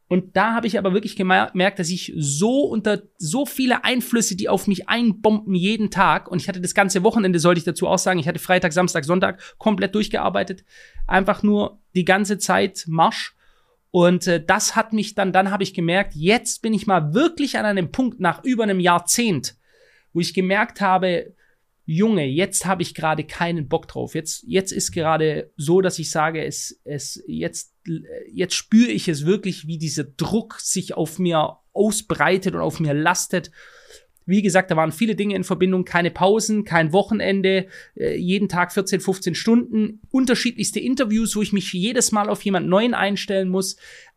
[0.08, 4.50] Und da habe ich aber wirklich gemerkt, dass ich so unter so viele Einflüsse, die
[4.50, 7.98] auf mich einbomben jeden Tag, und ich hatte das ganze Wochenende, sollte ich dazu auch
[7.98, 10.64] sagen, ich hatte Freitag, Samstag, Sonntag komplett durchgearbeitet,
[11.08, 13.36] einfach nur die ganze Zeit Marsch.
[13.90, 17.58] Und äh, das hat mich dann, dann habe ich gemerkt, jetzt bin ich mal wirklich
[17.58, 19.56] an einem Punkt nach über einem Jahrzehnt,
[20.14, 21.34] wo ich gemerkt habe,
[21.86, 24.16] Junge, jetzt habe ich gerade keinen Bock drauf.
[24.16, 27.76] Jetzt, jetzt ist gerade so, dass ich sage, es, es, jetzt,
[28.32, 32.94] jetzt spüre ich es wirklich, wie dieser Druck sich auf mir ausbreitet und auf mir
[32.94, 33.52] lastet.
[34.26, 38.74] Wie gesagt, da waren viele Dinge in Verbindung, keine Pausen, kein Wochenende, äh, jeden Tag
[38.74, 43.76] 14, 15 Stunden, unterschiedlichste Interviews, wo ich mich jedes Mal auf jemand Neuen einstellen muss.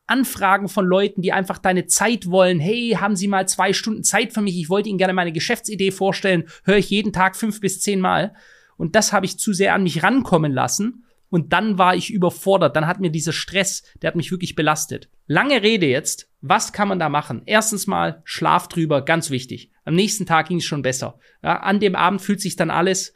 [0.08, 2.60] Anfragen von Leuten, die einfach deine Zeit wollen.
[2.60, 4.58] Hey, haben Sie mal zwei Stunden Zeit für mich?
[4.58, 6.44] Ich wollte Ihnen gerne meine Geschäftsidee vorstellen.
[6.64, 8.34] Höre ich jeden Tag fünf bis zehn Mal.
[8.76, 11.04] Und das habe ich zu sehr an mich rankommen lassen.
[11.30, 12.74] Und dann war ich überfordert.
[12.74, 15.10] Dann hat mir dieser Stress, der hat mich wirklich belastet.
[15.26, 16.30] Lange Rede jetzt.
[16.40, 17.42] Was kann man da machen?
[17.44, 19.72] Erstens mal Schlaf drüber, ganz wichtig.
[19.84, 21.18] Am nächsten Tag ging es schon besser.
[21.42, 23.12] Ja, an dem Abend fühlt sich dann alles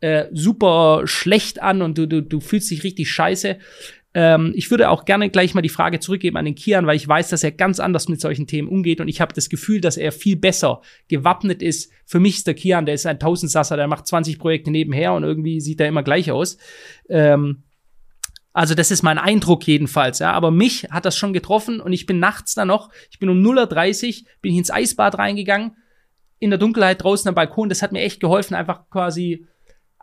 [0.00, 3.58] äh, super schlecht an und du, du, du fühlst dich richtig scheiße.
[4.18, 7.06] Ähm, ich würde auch gerne gleich mal die Frage zurückgeben an den Kian, weil ich
[7.06, 9.98] weiß, dass er ganz anders mit solchen Themen umgeht und ich habe das Gefühl, dass
[9.98, 11.92] er viel besser gewappnet ist.
[12.06, 15.22] Für mich ist der Kian, der ist ein Tausendsasser, der macht 20 Projekte nebenher und
[15.22, 16.56] irgendwie sieht er immer gleich aus.
[17.10, 17.64] Ähm,
[18.54, 20.32] also das ist mein Eindruck jedenfalls, ja.
[20.32, 23.42] Aber mich hat das schon getroffen und ich bin nachts da noch, ich bin um
[23.42, 25.76] 0.30 Uhr, bin ich ins Eisbad reingegangen,
[26.38, 27.68] in der Dunkelheit draußen am Balkon.
[27.68, 29.46] Das hat mir echt geholfen, einfach quasi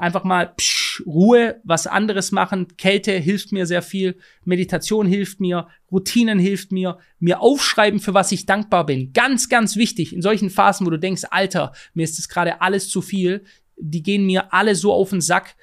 [0.04, 2.68] einfach mal psch, Ruhe, was anderes machen.
[2.78, 8.32] Kälte hilft mir sehr viel, Meditation hilft mir, Routinen hilft mir, mir aufschreiben, für was
[8.32, 9.14] ich dankbar bin.
[9.14, 12.90] Ganz, ganz wichtig in solchen Phasen, wo du denkst, Alter, mir ist das gerade alles
[12.90, 13.46] zu viel.
[13.78, 15.56] Die gehen mir alle so auf den Sack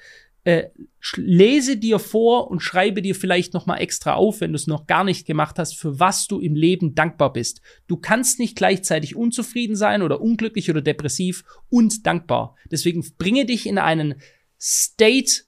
[0.43, 0.69] äh,
[1.15, 4.87] lese dir vor und schreibe dir vielleicht noch mal extra auf, wenn du es noch
[4.87, 7.61] gar nicht gemacht hast, für was du im Leben dankbar bist.
[7.87, 12.55] Du kannst nicht gleichzeitig unzufrieden sein oder unglücklich oder depressiv und dankbar.
[12.71, 14.15] Deswegen bringe dich in einen
[14.59, 15.43] State,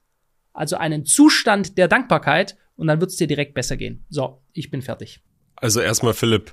[0.54, 4.06] also einen Zustand der Dankbarkeit und dann wird es dir direkt besser gehen.
[4.10, 5.22] So, ich bin fertig.
[5.56, 6.52] Also erstmal Philipp,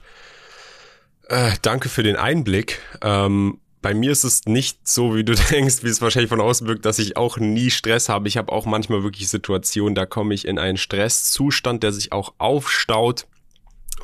[1.29, 2.81] äh, danke für den Einblick.
[3.03, 6.67] Ähm, bei mir ist es nicht so, wie du denkst, wie es wahrscheinlich von außen
[6.67, 8.29] wirkt, dass ich auch nie Stress habe.
[8.29, 12.35] Ich habe auch manchmal wirklich Situationen, da komme ich in einen Stresszustand, der sich auch
[12.39, 13.27] aufstaut,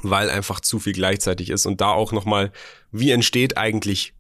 [0.03, 1.67] weil einfach zu viel gleichzeitig ist.
[1.67, 2.53] Und da auch nochmal,
[2.93, 4.15] wie entsteht eigentlich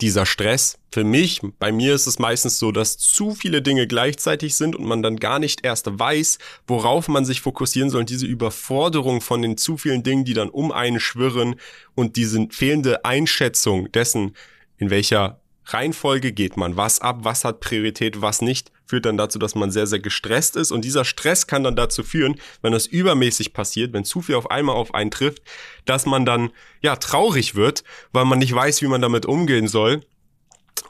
[0.00, 0.78] dieser Stress.
[0.92, 4.84] Für mich, bei mir ist es meistens so, dass zu viele Dinge gleichzeitig sind und
[4.84, 8.00] man dann gar nicht erst weiß, worauf man sich fokussieren soll.
[8.00, 11.56] Und diese Überforderung von den zu vielen Dingen, die dann um einen schwirren
[11.94, 14.34] und diese fehlende Einschätzung dessen,
[14.78, 19.38] in welcher Reihenfolge geht man was ab, was hat Priorität, was nicht, führt dann dazu,
[19.38, 20.70] dass man sehr, sehr gestresst ist.
[20.70, 24.50] Und dieser Stress kann dann dazu führen, wenn das übermäßig passiert, wenn zu viel auf
[24.50, 25.42] einmal auf einen trifft,
[25.86, 26.50] dass man dann,
[26.82, 27.82] ja, traurig wird,
[28.12, 30.02] weil man nicht weiß, wie man damit umgehen soll.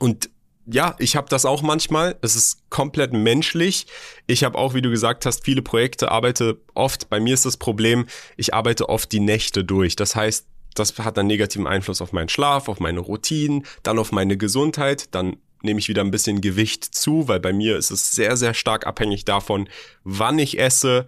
[0.01, 0.29] Und
[0.67, 2.17] ja, ich habe das auch manchmal.
[2.23, 3.87] Es ist komplett menschlich.
[4.27, 7.11] Ich habe auch, wie du gesagt hast, viele Projekte, arbeite oft.
[7.11, 9.95] Bei mir ist das Problem, ich arbeite oft die Nächte durch.
[9.95, 14.13] Das heißt, das hat einen negativen Einfluss auf meinen Schlaf, auf meine Routinen, dann auf
[14.13, 18.13] meine Gesundheit, dann nehme ich wieder ein bisschen Gewicht zu, weil bei mir ist es
[18.13, 19.69] sehr, sehr stark abhängig davon,
[20.05, 21.07] wann ich esse,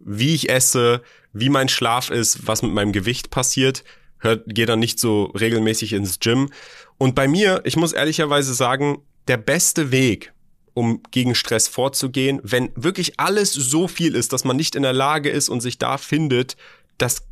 [0.00, 3.84] wie ich esse, wie mein Schlaf ist, was mit meinem Gewicht passiert.
[4.18, 6.50] Hört, gehe dann nicht so regelmäßig ins Gym.
[6.98, 10.32] Und bei mir, ich muss ehrlicherweise sagen, der beste Weg,
[10.74, 14.92] um gegen Stress vorzugehen, wenn wirklich alles so viel ist, dass man nicht in der
[14.92, 16.56] Lage ist und sich da findet,
[16.98, 17.22] das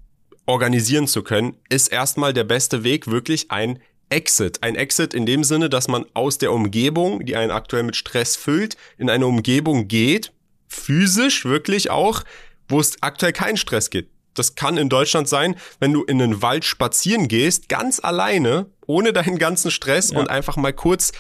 [0.47, 4.63] organisieren zu können, ist erstmal der beste Weg wirklich ein Exit.
[4.63, 8.37] Ein Exit in dem Sinne, dass man aus der Umgebung, die einen aktuell mit Stress
[8.37, 10.33] füllt, in eine Umgebung geht,
[10.69, 12.23] physisch wirklich auch,
[12.69, 14.11] wo es aktuell keinen Stress gibt.
[14.35, 19.13] Das kann in Deutschland sein, wenn du in den Wald spazieren gehst, ganz alleine, ohne
[19.13, 20.19] deinen ganzen Stress ja.
[20.19, 21.13] und einfach mal kurz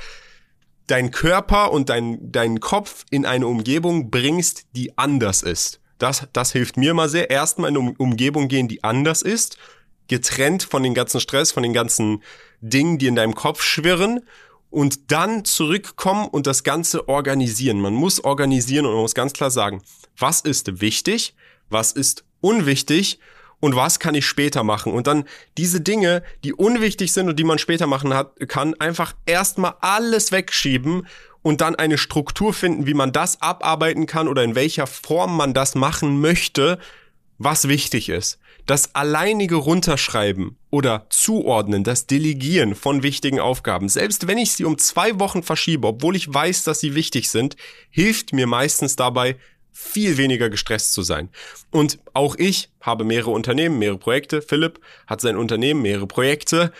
[0.86, 5.80] deinen Körper und dein, deinen Kopf in eine Umgebung bringst, die anders ist.
[6.02, 7.30] Das, das hilft mir mal sehr.
[7.30, 9.56] Erstmal in eine Umgebung gehen, die anders ist,
[10.08, 12.24] getrennt von den ganzen Stress, von den ganzen
[12.60, 14.20] Dingen, die in deinem Kopf schwirren
[14.68, 17.80] und dann zurückkommen und das Ganze organisieren.
[17.80, 19.80] Man muss organisieren und man muss ganz klar sagen,
[20.18, 21.36] was ist wichtig,
[21.70, 23.20] was ist unwichtig
[23.60, 24.92] und was kann ich später machen.
[24.92, 25.24] Und dann
[25.56, 30.32] diese Dinge, die unwichtig sind und die man später machen hat, kann, einfach erstmal alles
[30.32, 31.06] wegschieben
[31.42, 35.54] und dann eine Struktur finden, wie man das abarbeiten kann oder in welcher Form man
[35.54, 36.78] das machen möchte,
[37.38, 38.38] was wichtig ist.
[38.66, 44.78] Das alleinige Runterschreiben oder Zuordnen, das Delegieren von wichtigen Aufgaben, selbst wenn ich sie um
[44.78, 47.56] zwei Wochen verschiebe, obwohl ich weiß, dass sie wichtig sind,
[47.90, 49.36] hilft mir meistens dabei,
[49.72, 51.30] viel weniger gestresst zu sein.
[51.70, 54.42] Und auch ich habe mehrere Unternehmen, mehrere Projekte.
[54.42, 56.72] Philipp hat sein Unternehmen, mehrere Projekte.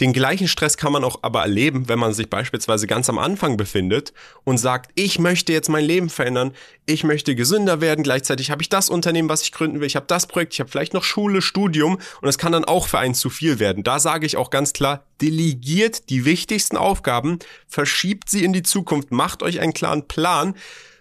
[0.00, 3.56] Den gleichen Stress kann man auch aber erleben, wenn man sich beispielsweise ganz am Anfang
[3.56, 6.52] befindet und sagt, ich möchte jetzt mein Leben verändern,
[6.84, 10.06] ich möchte gesünder werden, gleichzeitig habe ich das Unternehmen, was ich gründen will, ich habe
[10.08, 13.14] das Projekt, ich habe vielleicht noch Schule, Studium und es kann dann auch für einen
[13.14, 13.84] zu viel werden.
[13.84, 19.12] Da sage ich auch ganz klar, delegiert die wichtigsten Aufgaben, verschiebt sie in die Zukunft,
[19.12, 20.54] macht euch einen klaren Plan.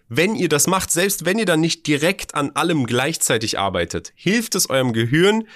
[0.07, 4.53] Wenn ihr das macht, selbst wenn ihr dann nicht direkt an allem gleichzeitig arbeitet, hilft
[4.53, 5.47] es eurem Gehirn,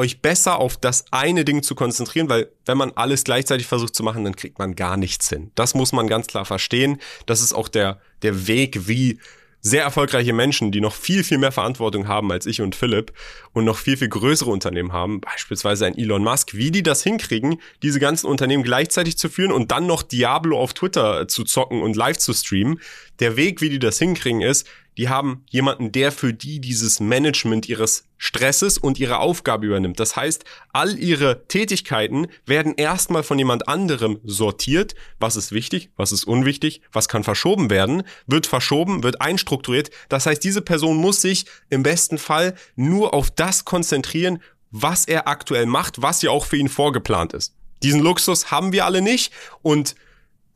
[0.00, 4.02] euch besser auf das eine Ding zu konzentrieren, weil wenn man alles gleichzeitig versucht zu
[4.02, 5.50] machen, dann kriegt man gar nichts hin.
[5.54, 6.98] Das muss man ganz klar verstehen.
[7.26, 9.18] Das ist auch der, der Weg, wie
[9.60, 13.12] sehr erfolgreiche Menschen, die noch viel, viel mehr Verantwortung haben als ich und Philipp
[13.52, 17.60] und noch viel, viel größere Unternehmen haben, beispielsweise ein Elon Musk, wie die das hinkriegen,
[17.82, 21.94] diese ganzen Unternehmen gleichzeitig zu führen und dann noch Diablo auf Twitter zu zocken und
[21.94, 22.80] live zu streamen.
[23.18, 24.66] Der Weg, wie die das hinkriegen, ist,
[25.00, 29.98] die haben jemanden, der für die dieses Management ihres Stresses und ihre Aufgabe übernimmt.
[29.98, 34.94] Das heißt, all ihre Tätigkeiten werden erstmal von jemand anderem sortiert.
[35.18, 35.88] Was ist wichtig?
[35.96, 36.82] Was ist unwichtig?
[36.92, 38.02] Was kann verschoben werden?
[38.26, 39.02] Wird verschoben?
[39.02, 39.90] Wird einstrukturiert?
[40.10, 45.28] Das heißt, diese Person muss sich im besten Fall nur auf das konzentrieren, was er
[45.28, 47.54] aktuell macht, was ja auch für ihn vorgeplant ist.
[47.82, 49.32] Diesen Luxus haben wir alle nicht
[49.62, 49.94] und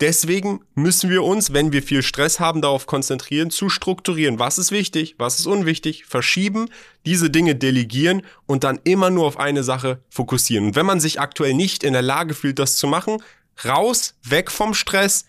[0.01, 4.39] Deswegen müssen wir uns, wenn wir viel Stress haben, darauf konzentrieren, zu strukturieren.
[4.41, 6.69] Was ist wichtig, was ist unwichtig, verschieben,
[7.07, 10.67] diese Dinge delegieren und dann immer nur auf eine Sache fokussieren.
[10.67, 13.23] Und wenn man sich aktuell nicht in der Lage fühlt, das zu machen,
[13.65, 15.27] raus, weg vom Stress,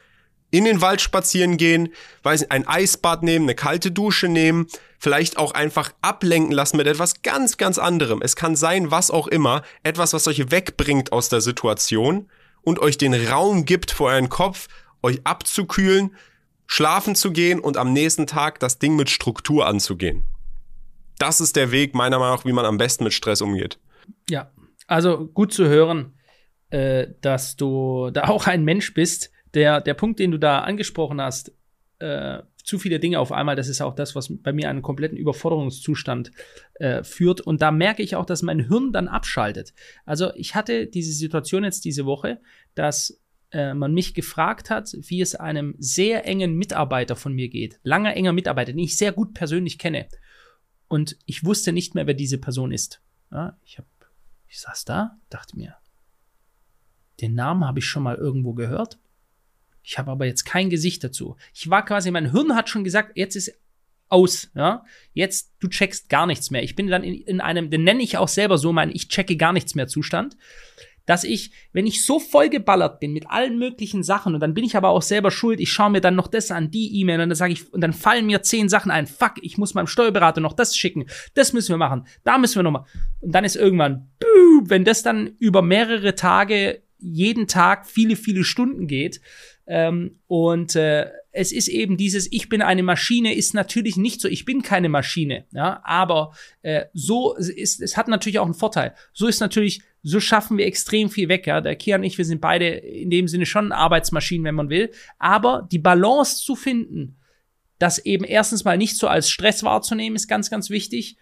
[0.51, 1.89] in den Wald spazieren gehen,
[2.23, 6.87] weiß nicht, ein Eisbad nehmen, eine kalte Dusche nehmen, vielleicht auch einfach ablenken lassen mit
[6.87, 8.21] etwas ganz, ganz anderem.
[8.21, 12.29] Es kann sein, was auch immer, etwas, was euch wegbringt aus der Situation
[12.65, 14.67] und euch den Raum gibt vor euren Kopf,
[15.01, 16.15] euch abzukühlen,
[16.67, 20.23] schlafen zu gehen und am nächsten Tag das Ding mit Struktur anzugehen.
[21.17, 23.79] Das ist der Weg, meiner Meinung nach, wie man am besten mit Stress umgeht.
[24.29, 24.51] Ja,
[24.87, 26.17] also gut zu hören,
[26.71, 29.31] äh, dass du da auch ein Mensch bist.
[29.53, 31.53] Der, der Punkt, den du da angesprochen hast,
[31.99, 35.17] äh, zu viele Dinge auf einmal, das ist auch das, was bei mir einen kompletten
[35.17, 36.31] Überforderungszustand
[36.75, 37.39] äh, führt.
[37.39, 39.73] Und da merke ich auch, dass mein Hirn dann abschaltet.
[40.03, 42.41] Also ich hatte diese Situation jetzt diese Woche,
[42.73, 47.79] dass äh, man mich gefragt hat, wie es einem sehr engen Mitarbeiter von mir geht.
[47.83, 50.07] Langer, enger Mitarbeiter, den ich sehr gut persönlich kenne.
[50.87, 52.99] Und ich wusste nicht mehr, wer diese Person ist.
[53.31, 53.85] Ja, ich, hab,
[54.47, 55.75] ich saß da, dachte mir,
[57.21, 58.97] den Namen habe ich schon mal irgendwo gehört.
[59.85, 61.35] Ich habe aber jetzt kein Gesicht dazu.
[61.53, 63.53] Ich war quasi, mein Hirn hat schon gesagt, jetzt ist
[64.09, 64.83] aus, ja.
[65.13, 66.63] Jetzt, du checkst gar nichts mehr.
[66.63, 69.35] Ich bin dann in, in einem, den nenne ich auch selber so, mein Ich checke
[69.37, 70.37] gar nichts mehr Zustand
[71.05, 74.75] dass ich, wenn ich so vollgeballert bin mit allen möglichen Sachen und dann bin ich
[74.75, 77.35] aber auch selber schuld, ich schaue mir dann noch das an, die E-Mail und dann
[77.35, 80.53] sage ich, und dann fallen mir zehn Sachen ein, fuck, ich muss meinem Steuerberater noch
[80.53, 82.85] das schicken, das müssen wir machen, da müssen wir noch mal.
[83.21, 84.09] Und dann ist irgendwann,
[84.63, 89.21] wenn das dann über mehrere Tage, jeden Tag viele, viele Stunden geht,
[89.67, 94.27] ähm, und äh, es ist eben dieses, ich bin eine Maschine, ist natürlich nicht so,
[94.27, 98.93] ich bin keine Maschine, ja, aber äh, so ist, es hat natürlich auch einen Vorteil.
[99.13, 101.47] So ist natürlich so schaffen wir extrem viel weg.
[101.47, 101.61] Ja?
[101.61, 104.91] Der Kian und ich, wir sind beide in dem Sinne schon Arbeitsmaschinen, wenn man will.
[105.17, 107.17] Aber die Balance zu finden,
[107.79, 111.17] das eben erstens mal nicht so als Stress wahrzunehmen, ist ganz, ganz wichtig.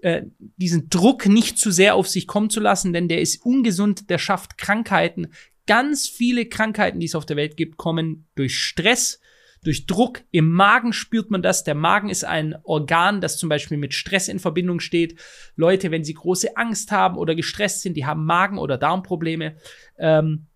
[0.00, 0.22] Äh,
[0.56, 4.16] diesen Druck nicht zu sehr auf sich kommen zu lassen, denn der ist ungesund, der
[4.16, 5.28] schafft Krankheiten.
[5.66, 9.20] Ganz viele Krankheiten, die es auf der Welt gibt, kommen durch Stress,
[9.64, 11.62] durch Druck im Magen spürt man das.
[11.62, 15.20] Der Magen ist ein Organ, das zum Beispiel mit Stress in Verbindung steht.
[15.54, 19.56] Leute, wenn sie große Angst haben oder gestresst sind, die haben Magen- oder Darmprobleme.
[19.98, 20.46] Ähm,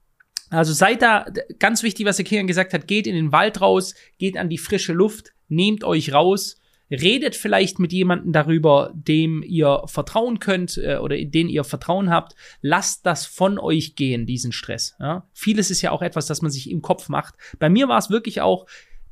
[0.50, 1.26] also seid da,
[1.58, 4.58] ganz wichtig, was der Kilian gesagt hat, geht in den Wald raus, geht an die
[4.58, 6.60] frische Luft, nehmt euch raus,
[6.90, 12.10] redet vielleicht mit jemandem darüber, dem ihr vertrauen könnt äh, oder in den ihr Vertrauen
[12.10, 12.34] habt.
[12.60, 14.96] Lasst das von euch gehen, diesen Stress.
[15.00, 15.26] Ja?
[15.32, 17.34] Vieles ist ja auch etwas, das man sich im Kopf macht.
[17.58, 18.66] Bei mir war es wirklich auch,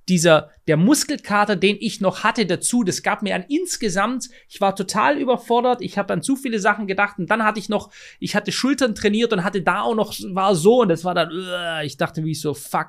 [0.09, 4.77] dieser, der Muskelkater, den ich noch hatte dazu, das gab mir an insgesamt, ich war
[4.77, 8.37] total überfordert, ich habe an zu viele Sachen gedacht und dann hatte ich noch, ich
[8.37, 11.83] hatte Schultern trainiert und hatte da auch noch, war so und das war dann, uh,
[11.85, 12.89] ich dachte wie so, fuck.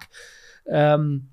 [0.68, 1.30] Ähm,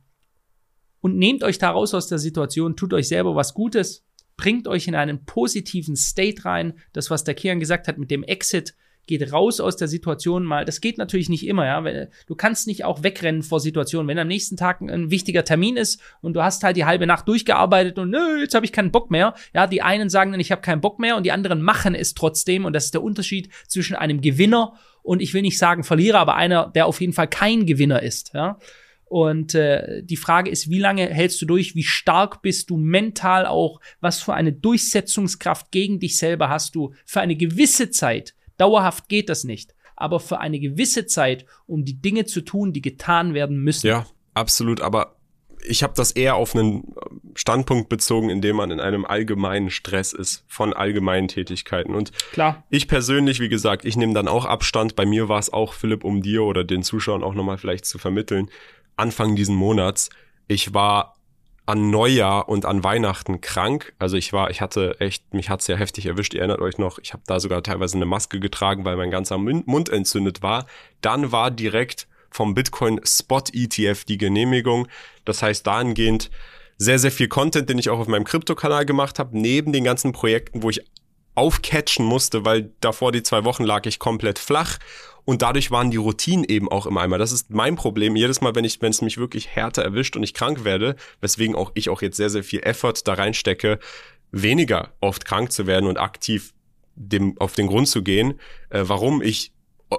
[1.02, 4.06] und nehmt euch da raus aus der Situation, tut euch selber was Gutes,
[4.38, 8.22] bringt euch in einen positiven State rein, das, was der Kian gesagt hat mit dem
[8.22, 8.74] Exit,
[9.06, 10.64] geht raus aus der Situation mal.
[10.64, 12.06] Das geht natürlich nicht immer, ja.
[12.26, 14.06] Du kannst nicht auch wegrennen vor Situationen.
[14.06, 17.26] Wenn am nächsten Tag ein wichtiger Termin ist und du hast halt die halbe Nacht
[17.26, 19.34] durchgearbeitet und nö, jetzt habe ich keinen Bock mehr.
[19.54, 22.14] Ja, die einen sagen dann, ich habe keinen Bock mehr und die anderen machen es
[22.14, 22.64] trotzdem.
[22.64, 26.36] Und das ist der Unterschied zwischen einem Gewinner und ich will nicht sagen Verlierer, aber
[26.36, 28.58] einer, der auf jeden Fall kein Gewinner ist, ja.
[29.12, 31.74] Und äh, die Frage ist, wie lange hältst du durch?
[31.74, 33.78] Wie stark bist du mental auch?
[34.00, 38.34] Was für eine Durchsetzungskraft gegen dich selber hast du für eine gewisse Zeit?
[38.56, 39.74] Dauerhaft geht das nicht.
[39.96, 43.86] Aber für eine gewisse Zeit, um die Dinge zu tun, die getan werden müssen.
[43.86, 44.80] Ja, absolut.
[44.80, 45.16] Aber
[45.62, 46.94] ich habe das eher auf einen
[47.34, 51.94] Standpunkt bezogen, in dem man in einem allgemeinen Stress ist von allgemeinen Tätigkeiten.
[51.94, 52.64] Und Klar.
[52.70, 54.96] ich persönlich, wie gesagt, ich nehme dann auch Abstand.
[54.96, 57.98] Bei mir war es auch, Philipp, um dir oder den Zuschauern auch nochmal vielleicht zu
[57.98, 58.48] vermitteln.
[58.96, 60.10] Anfang diesen Monats,
[60.48, 61.16] ich war
[61.64, 63.94] an Neujahr und an Weihnachten krank.
[63.98, 66.34] Also ich war, ich hatte echt, mich hat's ja heftig erwischt.
[66.34, 69.38] Ihr erinnert euch noch, ich habe da sogar teilweise eine Maske getragen, weil mein ganzer
[69.38, 70.66] Mund entzündet war.
[71.00, 74.88] Dann war direkt vom Bitcoin Spot ETF die Genehmigung.
[75.24, 76.30] Das heißt dahingehend
[76.78, 80.12] sehr, sehr viel Content, den ich auch auf meinem Krypto-Kanal gemacht habe, neben den ganzen
[80.12, 80.82] Projekten, wo ich
[81.34, 84.78] aufcatchen musste, weil davor die zwei Wochen lag ich komplett flach
[85.24, 87.18] und dadurch waren die Routinen eben auch im Eimer.
[87.18, 88.16] Das ist mein Problem.
[88.16, 91.54] Jedes Mal, wenn ich, wenn es mich wirklich härter erwischt und ich krank werde, weswegen
[91.54, 93.78] auch ich auch jetzt sehr, sehr viel Effort da reinstecke,
[94.32, 96.52] weniger oft krank zu werden und aktiv
[96.94, 98.38] dem auf den Grund zu gehen,
[98.70, 99.52] äh, warum ich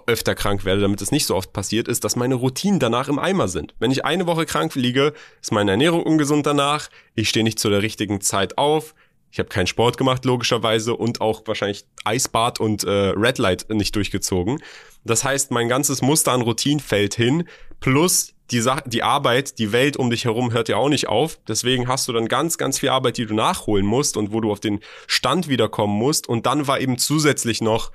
[0.07, 3.19] öfter krank werde, damit es nicht so oft passiert, ist, dass meine Routinen danach im
[3.19, 3.75] Eimer sind.
[3.79, 7.69] Wenn ich eine Woche krank liege, ist meine Ernährung ungesund danach, ich stehe nicht zu
[7.69, 8.95] der richtigen Zeit auf,
[9.33, 13.95] ich habe keinen Sport gemacht, logischerweise, und auch wahrscheinlich Eisbad und äh, Red Light nicht
[13.95, 14.61] durchgezogen.
[15.05, 17.45] Das heißt, mein ganzes Muster an Routinen fällt hin,
[17.79, 21.39] plus die, Sache, die Arbeit, die Welt um dich herum hört ja auch nicht auf.
[21.47, 24.51] Deswegen hast du dann ganz, ganz viel Arbeit, die du nachholen musst und wo du
[24.51, 26.29] auf den Stand wiederkommen musst.
[26.29, 27.91] Und dann war eben zusätzlich noch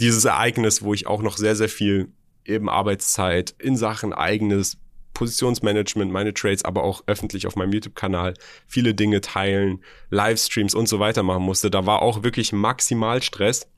[0.00, 2.14] dieses Ereignis, wo ich auch noch sehr, sehr viel
[2.46, 4.78] eben Arbeitszeit in Sachen eigenes
[5.14, 8.34] Positionsmanagement, meine Trades, aber auch öffentlich auf meinem YouTube-Kanal
[8.66, 11.70] viele Dinge teilen, Livestreams und so weiter machen musste.
[11.70, 13.68] Da war auch wirklich maximal Stress.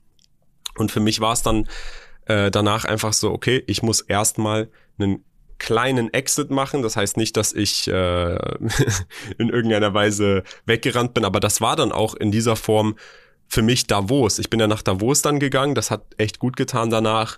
[0.77, 1.67] Und für mich war es dann
[2.25, 5.23] äh, danach einfach so, okay, ich muss erstmal einen
[5.57, 6.81] kleinen Exit machen.
[6.81, 8.35] Das heißt nicht, dass ich äh,
[9.37, 12.95] in irgendeiner Weise weggerannt bin, aber das war dann auch in dieser Form
[13.47, 14.39] für mich Davos.
[14.39, 17.37] Ich bin ja nach Davos dann gegangen, das hat echt gut getan danach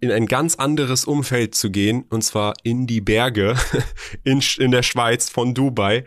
[0.00, 3.56] in ein ganz anderes Umfeld zu gehen, und zwar in die Berge
[4.24, 6.04] in, in der Schweiz von Dubai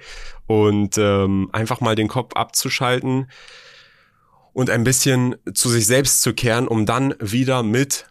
[0.47, 3.29] und ähm, einfach mal den Kopf abzuschalten
[4.53, 8.05] und ein bisschen zu sich selbst zu kehren, um dann wieder mit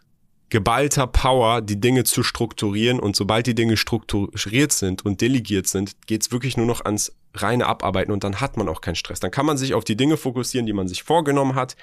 [0.51, 6.07] geballter Power die Dinge zu strukturieren und sobald die Dinge strukturiert sind und delegiert sind,
[6.07, 9.21] geht's wirklich nur noch ans reine Abarbeiten und dann hat man auch keinen Stress.
[9.21, 11.77] Dann kann man sich auf die Dinge fokussieren, die man sich vorgenommen hat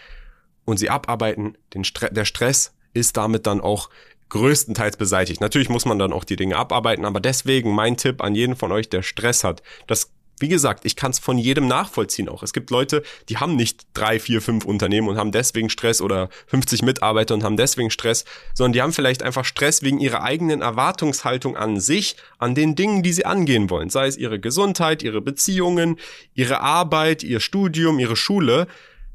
[0.66, 1.58] und sie abarbeiten.
[1.74, 3.90] Den Stre der Stress ist damit dann auch
[4.30, 5.40] größtenteils beseitigt.
[5.40, 8.72] Natürlich muss man dann auch die Dinge abarbeiten, aber deswegen mein Tipp an jeden von
[8.72, 9.64] euch, der Stress hat.
[9.88, 12.44] Das wie gesagt, ich kann es von jedem nachvollziehen auch.
[12.44, 16.30] Es gibt Leute, die haben nicht drei, vier, fünf Unternehmen und haben deswegen Stress oder
[16.48, 20.62] 50 Mitarbeiter und haben deswegen Stress, sondern die haben vielleicht einfach Stress wegen ihrer eigenen
[20.62, 23.90] Erwartungshaltung an sich, an den Dingen, die sie angehen wollen.
[23.90, 25.98] Sei es ihre Gesundheit, ihre Beziehungen,
[26.36, 28.68] ihre Arbeit, ihr Studium, ihre Schule.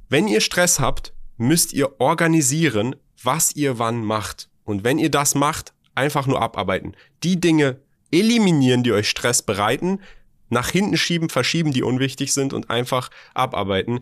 [0.09, 4.49] Wenn ihr Stress habt, müsst ihr organisieren, was ihr wann macht.
[4.65, 6.95] Und wenn ihr das macht, einfach nur abarbeiten.
[7.23, 7.81] Die Dinge
[8.11, 10.01] eliminieren, die euch Stress bereiten,
[10.49, 14.01] nach hinten schieben, verschieben, die unwichtig sind und einfach abarbeiten.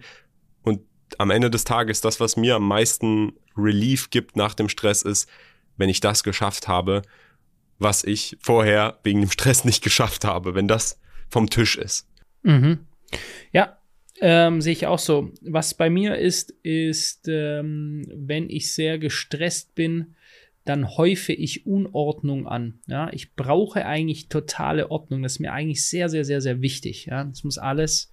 [0.63, 0.81] Und
[1.19, 5.29] am Ende des Tages, das, was mir am meisten Relief gibt nach dem Stress, ist,
[5.77, 7.03] wenn ich das geschafft habe,
[7.79, 12.07] was ich vorher wegen dem Stress nicht geschafft habe, wenn das vom Tisch ist.
[12.43, 12.87] Mhm.
[13.53, 13.79] Ja,
[14.21, 15.31] ähm, sehe ich auch so.
[15.43, 20.15] Was bei mir ist, ist, ähm, wenn ich sehr gestresst bin,
[20.65, 22.79] dann häufe ich Unordnung an.
[22.87, 25.23] Ja, ich brauche eigentlich totale Ordnung.
[25.23, 27.07] Das ist mir eigentlich sehr, sehr, sehr, sehr wichtig.
[27.07, 28.13] Ja, das muss alles,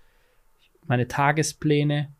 [0.87, 2.11] meine Tagespläne,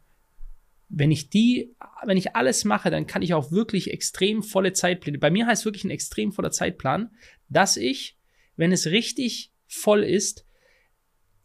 [0.90, 1.74] wenn ich die,
[2.06, 5.18] wenn ich alles mache, dann kann ich auch wirklich extrem volle Zeitpläne.
[5.18, 7.10] Bei mir heißt wirklich ein extrem voller Zeitplan,
[7.50, 8.18] dass ich,
[8.56, 10.46] wenn es richtig voll ist,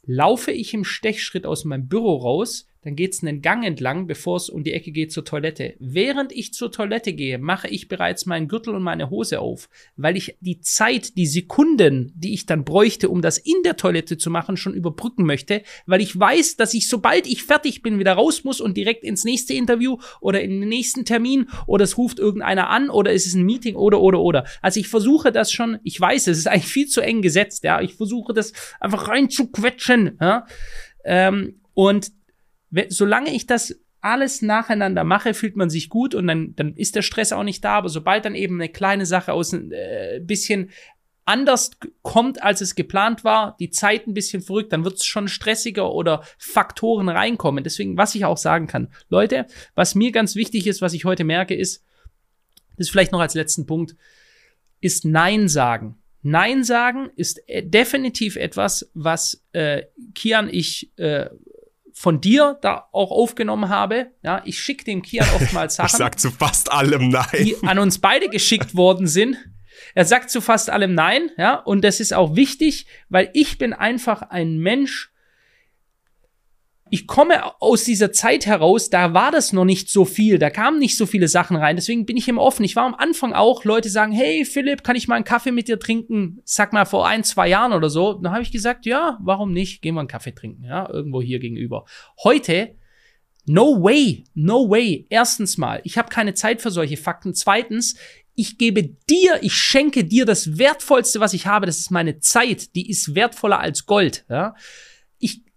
[0.06, 4.48] laufe ich im Stechschritt aus meinem Büro raus, dann geht's einen Gang entlang, bevor es
[4.48, 5.74] um die Ecke geht zur Toilette.
[5.78, 10.16] Während ich zur Toilette gehe, mache ich bereits meinen Gürtel und meine Hose auf, weil
[10.16, 14.30] ich die Zeit, die Sekunden, die ich dann bräuchte, um das in der Toilette zu
[14.30, 18.42] machen, schon überbrücken möchte, weil ich weiß, dass ich, sobald ich fertig bin, wieder raus
[18.42, 22.68] muss und direkt ins nächste Interview oder in den nächsten Termin oder es ruft irgendeiner
[22.68, 24.44] an oder es ist ein Meeting oder, oder, oder.
[24.60, 27.80] Also ich versuche das schon, ich weiß, es ist eigentlich viel zu eng gesetzt, ja.
[27.80, 30.46] Ich versuche das einfach reinzuquetschen, ja.
[31.04, 32.12] Ähm, und
[32.88, 37.02] solange ich das alles nacheinander mache, fühlt man sich gut und dann, dann ist der
[37.02, 37.74] Stress auch nicht da.
[37.74, 40.70] Aber sobald dann eben eine kleine Sache aus ein äh, bisschen
[41.24, 41.70] anders
[42.02, 45.92] kommt, als es geplant war, die Zeit ein bisschen verrückt, dann wird es schon stressiger
[45.92, 47.62] oder Faktoren reinkommen.
[47.62, 51.22] Deswegen, was ich auch sagen kann, Leute, was mir ganz wichtig ist, was ich heute
[51.22, 51.84] merke, ist,
[52.76, 53.94] das ist vielleicht noch als letzten Punkt,
[54.80, 55.98] ist Nein sagen.
[56.22, 59.82] Nein sagen ist äh, definitiv etwas, was äh,
[60.14, 61.30] Kian ich äh,
[61.94, 64.12] von dir da auch aufgenommen habe.
[64.22, 65.86] Ja, ich schicke dem Kian oftmals Sachen.
[65.86, 67.26] ich sag zu fast allem Nein.
[67.44, 69.36] Die an uns beide geschickt worden sind.
[69.94, 73.72] Er sagt zu fast allem Nein, ja, und das ist auch wichtig, weil ich bin
[73.72, 75.11] einfach ein Mensch,
[76.92, 80.78] ich komme aus dieser Zeit heraus, da war das noch nicht so viel, da kamen
[80.78, 82.64] nicht so viele Sachen rein, deswegen bin ich immer offen.
[82.64, 85.68] Ich war am Anfang auch, Leute sagen, hey Philipp, kann ich mal einen Kaffee mit
[85.68, 86.42] dir trinken?
[86.44, 88.12] Sag mal vor ein, zwei Jahren oder so.
[88.12, 89.80] Dann habe ich gesagt, ja, warum nicht?
[89.80, 91.86] Gehen wir einen Kaffee trinken, ja, irgendwo hier gegenüber.
[92.22, 92.76] Heute
[93.44, 95.06] No way, no way.
[95.08, 97.34] Erstens mal, ich habe keine Zeit für solche Fakten.
[97.34, 97.96] Zweitens,
[98.36, 101.66] ich gebe dir, ich schenke dir das Wertvollste, was ich habe.
[101.66, 102.76] Das ist meine Zeit.
[102.76, 104.24] Die ist wertvoller als Gold.
[104.28, 104.54] Ja?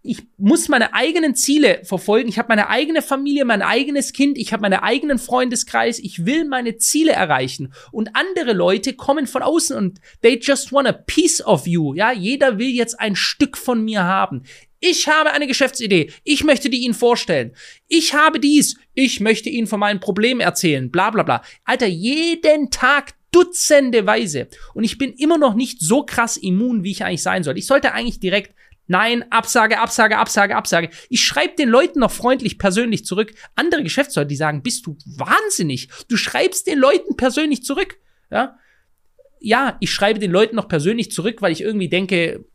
[0.05, 2.29] Ich muss meine eigenen Ziele verfolgen.
[2.29, 5.99] Ich habe meine eigene Familie, mein eigenes Kind, ich habe meinen eigenen Freundeskreis.
[5.99, 7.73] Ich will meine Ziele erreichen.
[7.91, 11.95] Und andere Leute kommen von außen und they just want a piece of you.
[11.95, 14.43] Ja, jeder will jetzt ein Stück von mir haben.
[14.79, 16.11] Ich habe eine Geschäftsidee.
[16.23, 17.55] Ich möchte die Ihnen vorstellen.
[17.87, 18.77] Ich habe dies.
[18.93, 20.91] Ich möchte Ihnen von meinen Problemen erzählen.
[20.91, 21.41] Bla, bla, bla.
[21.63, 24.47] Alter, jeden Tag Dutzende Weise.
[24.73, 27.57] Und ich bin immer noch nicht so krass immun, wie ich eigentlich sein soll.
[27.57, 28.54] Ich sollte eigentlich direkt
[28.87, 30.89] Nein, Absage, Absage, Absage, Absage.
[31.09, 33.33] Ich schreibe den Leuten noch freundlich persönlich zurück.
[33.55, 35.89] Andere Geschäftsleute, die sagen, bist du wahnsinnig?
[36.07, 37.97] Du schreibst den Leuten persönlich zurück.
[38.31, 38.57] Ja,
[39.39, 42.45] ja ich schreibe den Leuten noch persönlich zurück, weil ich irgendwie denke,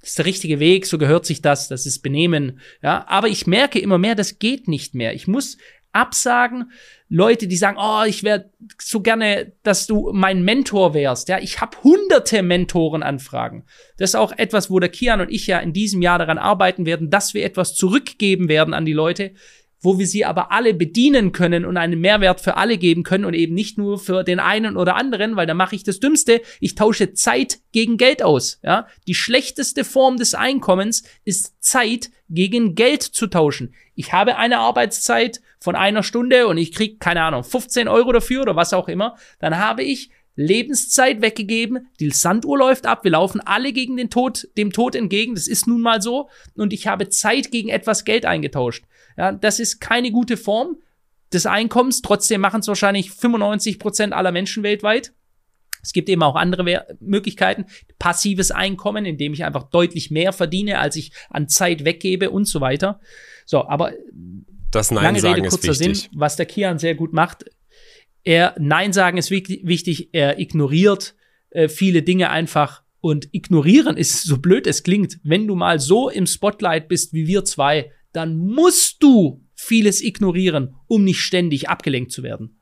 [0.00, 2.60] das ist der richtige Weg, so gehört sich das, das ist Benehmen.
[2.80, 5.14] Ja, aber ich merke immer mehr, das geht nicht mehr.
[5.14, 5.56] Ich muss
[5.96, 6.70] absagen.
[7.08, 11.28] Leute, die sagen, oh, ich wäre so gerne, dass du mein Mentor wärst.
[11.28, 13.64] Ja, ich habe hunderte Mentorenanfragen.
[13.96, 16.84] Das ist auch etwas, wo der Kian und ich ja in diesem Jahr daran arbeiten
[16.84, 19.32] werden, dass wir etwas zurückgeben werden an die Leute,
[19.80, 23.34] wo wir sie aber alle bedienen können und einen Mehrwert für alle geben können und
[23.34, 26.40] eben nicht nur für den einen oder anderen, weil da mache ich das Dümmste.
[26.60, 28.58] Ich tausche Zeit gegen Geld aus.
[28.64, 28.88] Ja?
[29.06, 33.74] Die schlechteste Form des Einkommens ist Zeit gegen Geld zu tauschen.
[33.94, 38.42] Ich habe eine Arbeitszeit von einer Stunde und ich krieg keine Ahnung, 15 Euro dafür
[38.42, 39.16] oder was auch immer.
[39.40, 44.46] Dann habe ich Lebenszeit weggegeben, die Sanduhr läuft ab, wir laufen alle gegen den Tod,
[44.56, 48.26] dem Tod entgegen, das ist nun mal so, und ich habe Zeit gegen etwas Geld
[48.26, 48.84] eingetauscht.
[49.16, 50.76] Ja, das ist keine gute Form
[51.32, 55.14] des Einkommens, trotzdem machen es wahrscheinlich 95 Prozent aller Menschen weltweit.
[55.82, 57.64] Es gibt eben auch andere Möglichkeiten,
[57.98, 62.60] passives Einkommen, indem ich einfach deutlich mehr verdiene, als ich an Zeit weggebe und so
[62.60, 63.00] weiter.
[63.46, 63.92] So, aber
[64.76, 67.44] das Nein lange Rede, kurzer Sinn, was der Kian sehr gut macht,
[68.22, 71.14] er Nein sagen ist wichtig, er ignoriert
[71.50, 75.18] äh, viele Dinge einfach und ignorieren ist so blöd es klingt.
[75.22, 80.74] Wenn du mal so im Spotlight bist wie wir zwei, dann musst du vieles ignorieren,
[80.86, 82.55] um nicht ständig abgelenkt zu werden.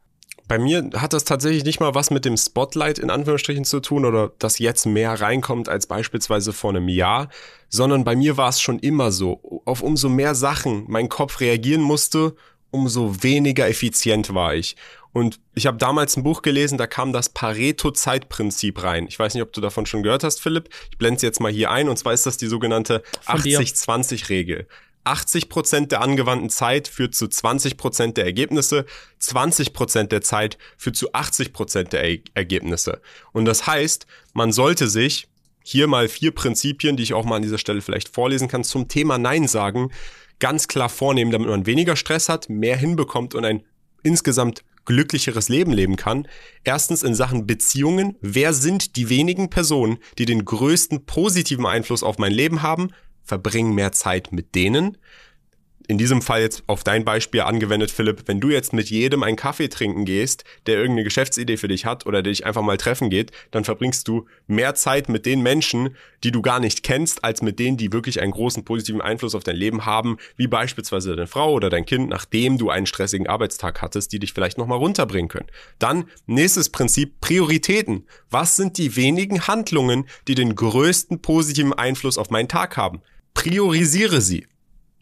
[0.55, 4.05] Bei mir hat das tatsächlich nicht mal was mit dem Spotlight in Anführungsstrichen zu tun
[4.05, 7.29] oder dass jetzt mehr reinkommt als beispielsweise vor einem Jahr,
[7.69, 9.63] sondern bei mir war es schon immer so.
[9.65, 12.37] Auf umso mehr Sachen mein Kopf reagieren musste,
[12.71, 14.77] umso weniger effizient war ich.
[15.13, 19.09] Und ich habe damals ein Buch gelesen, da kam das Pareto-Zeitprinzip rein.
[19.09, 20.69] Ich weiß nicht, ob du davon schon gehört hast, Philipp.
[20.93, 21.89] Ich blende es jetzt mal hier ein.
[21.89, 24.69] Und zwar ist das die sogenannte 80-20-Regel.
[25.05, 28.87] 80 Prozent der angewandten Zeit führt zu 20 Prozent der Ergebnisse,
[29.19, 33.01] 20 Prozent der Zeit führt zu 80 Prozent der er Ergebnisse.
[33.33, 35.29] Und das heißt, man sollte sich
[35.63, 38.89] hier mal vier Prinzipien, die ich auch mal an dieser Stelle vielleicht vorlesen kann, zum
[38.89, 39.91] Thema Nein sagen,
[40.39, 43.63] ganz klar vornehmen, damit man weniger Stress hat, mehr hinbekommt und ein
[44.03, 46.29] insgesamt glücklicheres Leben leben kann.
[46.63, 48.17] Erstens in Sachen Beziehungen.
[48.21, 52.91] Wer sind die wenigen Personen, die den größten positiven Einfluss auf mein Leben haben?
[53.25, 54.99] Verbring mehr Zeit mit denen
[55.87, 59.37] in diesem Fall jetzt auf dein Beispiel angewendet, Philipp, wenn du jetzt mit jedem einen
[59.37, 63.11] Kaffee trinken gehst, der irgendeine Geschäftsidee für dich hat oder der dich einfach mal treffen
[63.11, 67.43] geht, dann verbringst du mehr Zeit mit den Menschen, die du gar nicht kennst, als
[67.43, 71.27] mit denen, die wirklich einen großen positiven Einfluss auf dein Leben haben, wie beispielsweise deine
[71.27, 75.29] Frau oder dein Kind, nachdem du einen stressigen Arbeitstag hattest, die dich vielleicht nochmal runterbringen
[75.29, 75.49] können.
[75.79, 78.07] Dann nächstes Prinzip, Prioritäten.
[78.31, 83.03] Was sind die wenigen Handlungen, die den größten positiven Einfluss auf meinen Tag haben?
[83.35, 84.47] Priorisiere sie.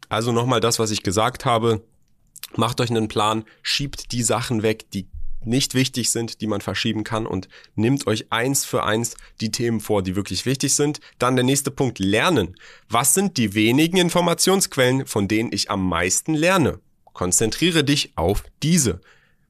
[0.08, 1.82] Also nochmal das, was ich gesagt habe.
[2.56, 5.06] Macht euch einen Plan, schiebt die Sachen weg, die
[5.44, 9.80] nicht wichtig sind, die man verschieben kann und nimmt euch eins für eins die Themen
[9.80, 11.00] vor, die wirklich wichtig sind.
[11.18, 12.56] Dann der nächste Punkt, lernen.
[12.88, 16.80] Was sind die wenigen Informationsquellen, von denen ich am meisten lerne?
[17.12, 19.00] Konzentriere dich auf diese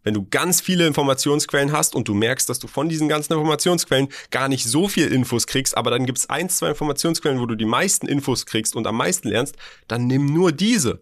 [0.05, 4.09] wenn du ganz viele Informationsquellen hast und du merkst, dass du von diesen ganzen Informationsquellen
[4.30, 7.55] gar nicht so viel Infos kriegst, aber dann gibt es ein, zwei Informationsquellen, wo du
[7.55, 9.57] die meisten Infos kriegst und am meisten lernst,
[9.88, 11.00] dann nimm nur diese.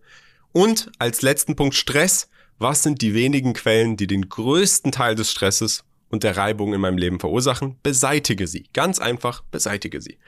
[0.52, 2.28] Und als letzten Punkt Stress.
[2.58, 6.80] Was sind die wenigen Quellen, die den größten Teil des Stresses und der Reibung in
[6.82, 7.76] meinem Leben verursachen?
[7.82, 8.66] Beseitige sie.
[8.74, 10.18] Ganz einfach, beseitige sie.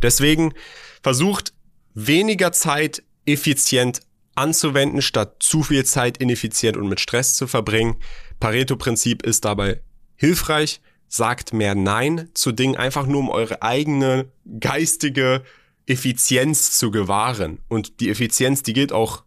[0.00, 0.54] Deswegen
[1.02, 1.52] versucht
[1.94, 4.02] weniger Zeit effizient
[4.34, 7.96] anzuwenden, statt zu viel Zeit ineffizient und mit Stress zu verbringen.
[8.40, 9.80] Pareto-Prinzip ist dabei
[10.16, 10.80] hilfreich.
[11.08, 15.44] Sagt mehr Nein zu Dingen, einfach nur um eure eigene geistige
[15.86, 17.60] Effizienz zu gewahren.
[17.68, 19.22] Und die Effizienz, die geht auch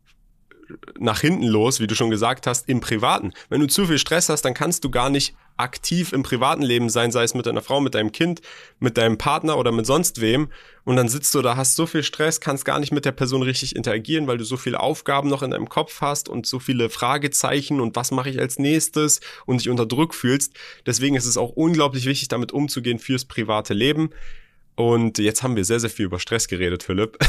[0.99, 3.33] nach hinten los, wie du schon gesagt hast, im Privaten.
[3.49, 6.89] Wenn du zu viel Stress hast, dann kannst du gar nicht aktiv im privaten Leben
[6.89, 8.41] sein, sei es mit deiner Frau, mit deinem Kind,
[8.79, 10.49] mit deinem Partner oder mit sonst wem.
[10.83, 13.41] Und dann sitzt du da, hast so viel Stress, kannst gar nicht mit der Person
[13.41, 16.89] richtig interagieren, weil du so viele Aufgaben noch in deinem Kopf hast und so viele
[16.89, 20.53] Fragezeichen und was mache ich als nächstes und dich unter Druck fühlst.
[20.85, 24.11] Deswegen ist es auch unglaublich wichtig, damit umzugehen fürs private Leben.
[24.77, 27.17] Und jetzt haben wir sehr, sehr viel über Stress geredet, Philipp.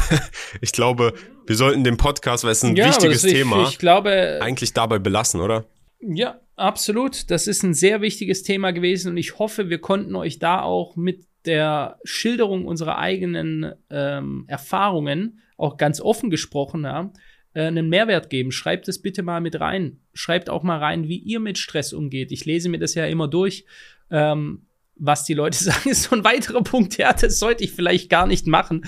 [0.61, 1.13] Ich glaube,
[1.45, 4.97] wir sollten den Podcast, weil es ein ja, wichtiges Thema, ich, ich glaube, eigentlich dabei
[4.97, 5.65] belassen, oder?
[5.99, 7.29] Ja, absolut.
[7.29, 10.95] Das ist ein sehr wichtiges Thema gewesen und ich hoffe, wir konnten euch da auch
[10.95, 17.11] mit der Schilderung unserer eigenen ähm, Erfahrungen, auch ganz offen gesprochen, ja,
[17.53, 18.51] äh, einen Mehrwert geben.
[18.51, 19.99] Schreibt es bitte mal mit rein.
[20.13, 22.31] Schreibt auch mal rein, wie ihr mit Stress umgeht.
[22.31, 23.65] Ich lese mir das ja immer durch.
[24.11, 24.65] Ähm,
[24.99, 26.97] was die Leute sagen, ist so ein weiterer Punkt.
[26.97, 28.85] Ja, das sollte ich vielleicht gar nicht machen,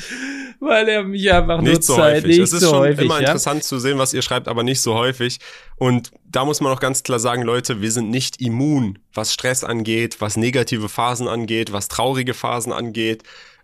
[0.59, 2.37] weil er mich einfach nicht so Zeit, häufig.
[2.37, 3.27] Nicht es ist so schon häufig, immer ja?
[3.27, 5.39] interessant zu sehen, was ihr schreibt, aber nicht so häufig.
[5.77, 9.63] Und da muss man auch ganz klar sagen, Leute, wir sind nicht immun, was Stress
[9.63, 13.23] angeht, was negative Phasen angeht, was traurige Phasen angeht.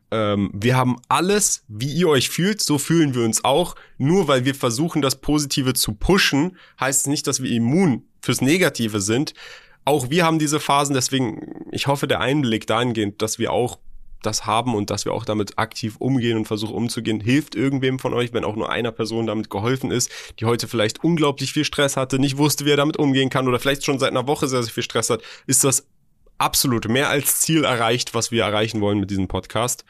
[0.09, 3.75] Ähm, wir haben alles, wie ihr euch fühlt, so fühlen wir uns auch.
[3.97, 8.41] Nur weil wir versuchen, das Positive zu pushen, heißt es nicht, dass wir immun fürs
[8.41, 9.33] Negative sind
[9.87, 13.79] auch wir haben diese Phasen, deswegen, ich hoffe, der Einblick dahingehend, dass wir auch
[14.21, 18.13] das haben und dass wir auch damit aktiv umgehen und versuchen umzugehen, hilft irgendwem von
[18.13, 21.95] euch, wenn auch nur einer Person damit geholfen ist, die heute vielleicht unglaublich viel Stress
[21.95, 24.61] hatte, nicht wusste, wie er damit umgehen kann oder vielleicht schon seit einer Woche sehr,
[24.61, 25.87] sehr viel Stress hat, ist das
[26.37, 29.85] absolut mehr als Ziel erreicht, was wir erreichen wollen mit diesem Podcast.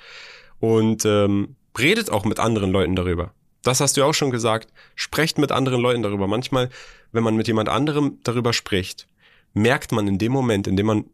[0.59, 3.33] Und ähm, redet auch mit anderen Leuten darüber.
[3.63, 4.71] Das hast du ja auch schon gesagt.
[4.93, 6.27] Sprecht mit anderen Leuten darüber.
[6.27, 6.69] Manchmal,
[7.11, 9.07] wenn man mit jemand anderem darüber spricht,
[9.53, 11.05] merkt man in dem Moment, in dem man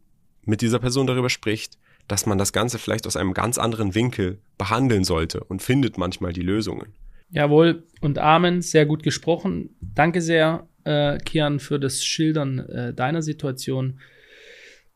[0.44, 1.78] mit dieser Person darüber spricht,
[2.08, 6.32] dass man das Ganze vielleicht aus einem ganz anderen Winkel behandeln sollte und findet manchmal
[6.32, 6.92] die Lösungen.
[7.30, 9.70] Jawohl und Amen, sehr gut gesprochen.
[9.80, 13.98] Danke sehr, äh, Kian, für das Schildern äh, deiner Situation.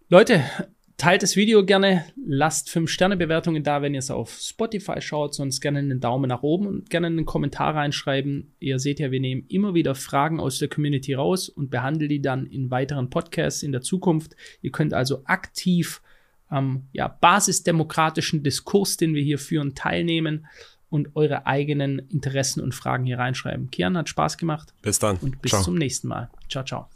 [0.08, 0.42] Leute,
[0.98, 5.78] teilt das Video gerne, lasst 5-Sterne-Bewertungen da, wenn ihr es auf Spotify schaut, sonst gerne
[5.78, 8.52] einen Daumen nach oben und gerne einen Kommentar reinschreiben.
[8.58, 12.20] Ihr seht ja, wir nehmen immer wieder Fragen aus der Community raus und behandeln die
[12.20, 14.34] dann in weiteren Podcasts in der Zukunft.
[14.60, 16.02] Ihr könnt also aktiv
[16.48, 20.46] am ja, basisdemokratischen Diskurs, den wir hier führen, teilnehmen
[20.90, 23.70] und eure eigenen Interessen und Fragen hier reinschreiben.
[23.70, 24.74] Kian hat Spaß gemacht.
[24.82, 25.18] Bis dann.
[25.18, 25.62] Und bis Ciao.
[25.62, 26.30] zum nächsten Mal.
[26.48, 26.88] Ciao, ciao.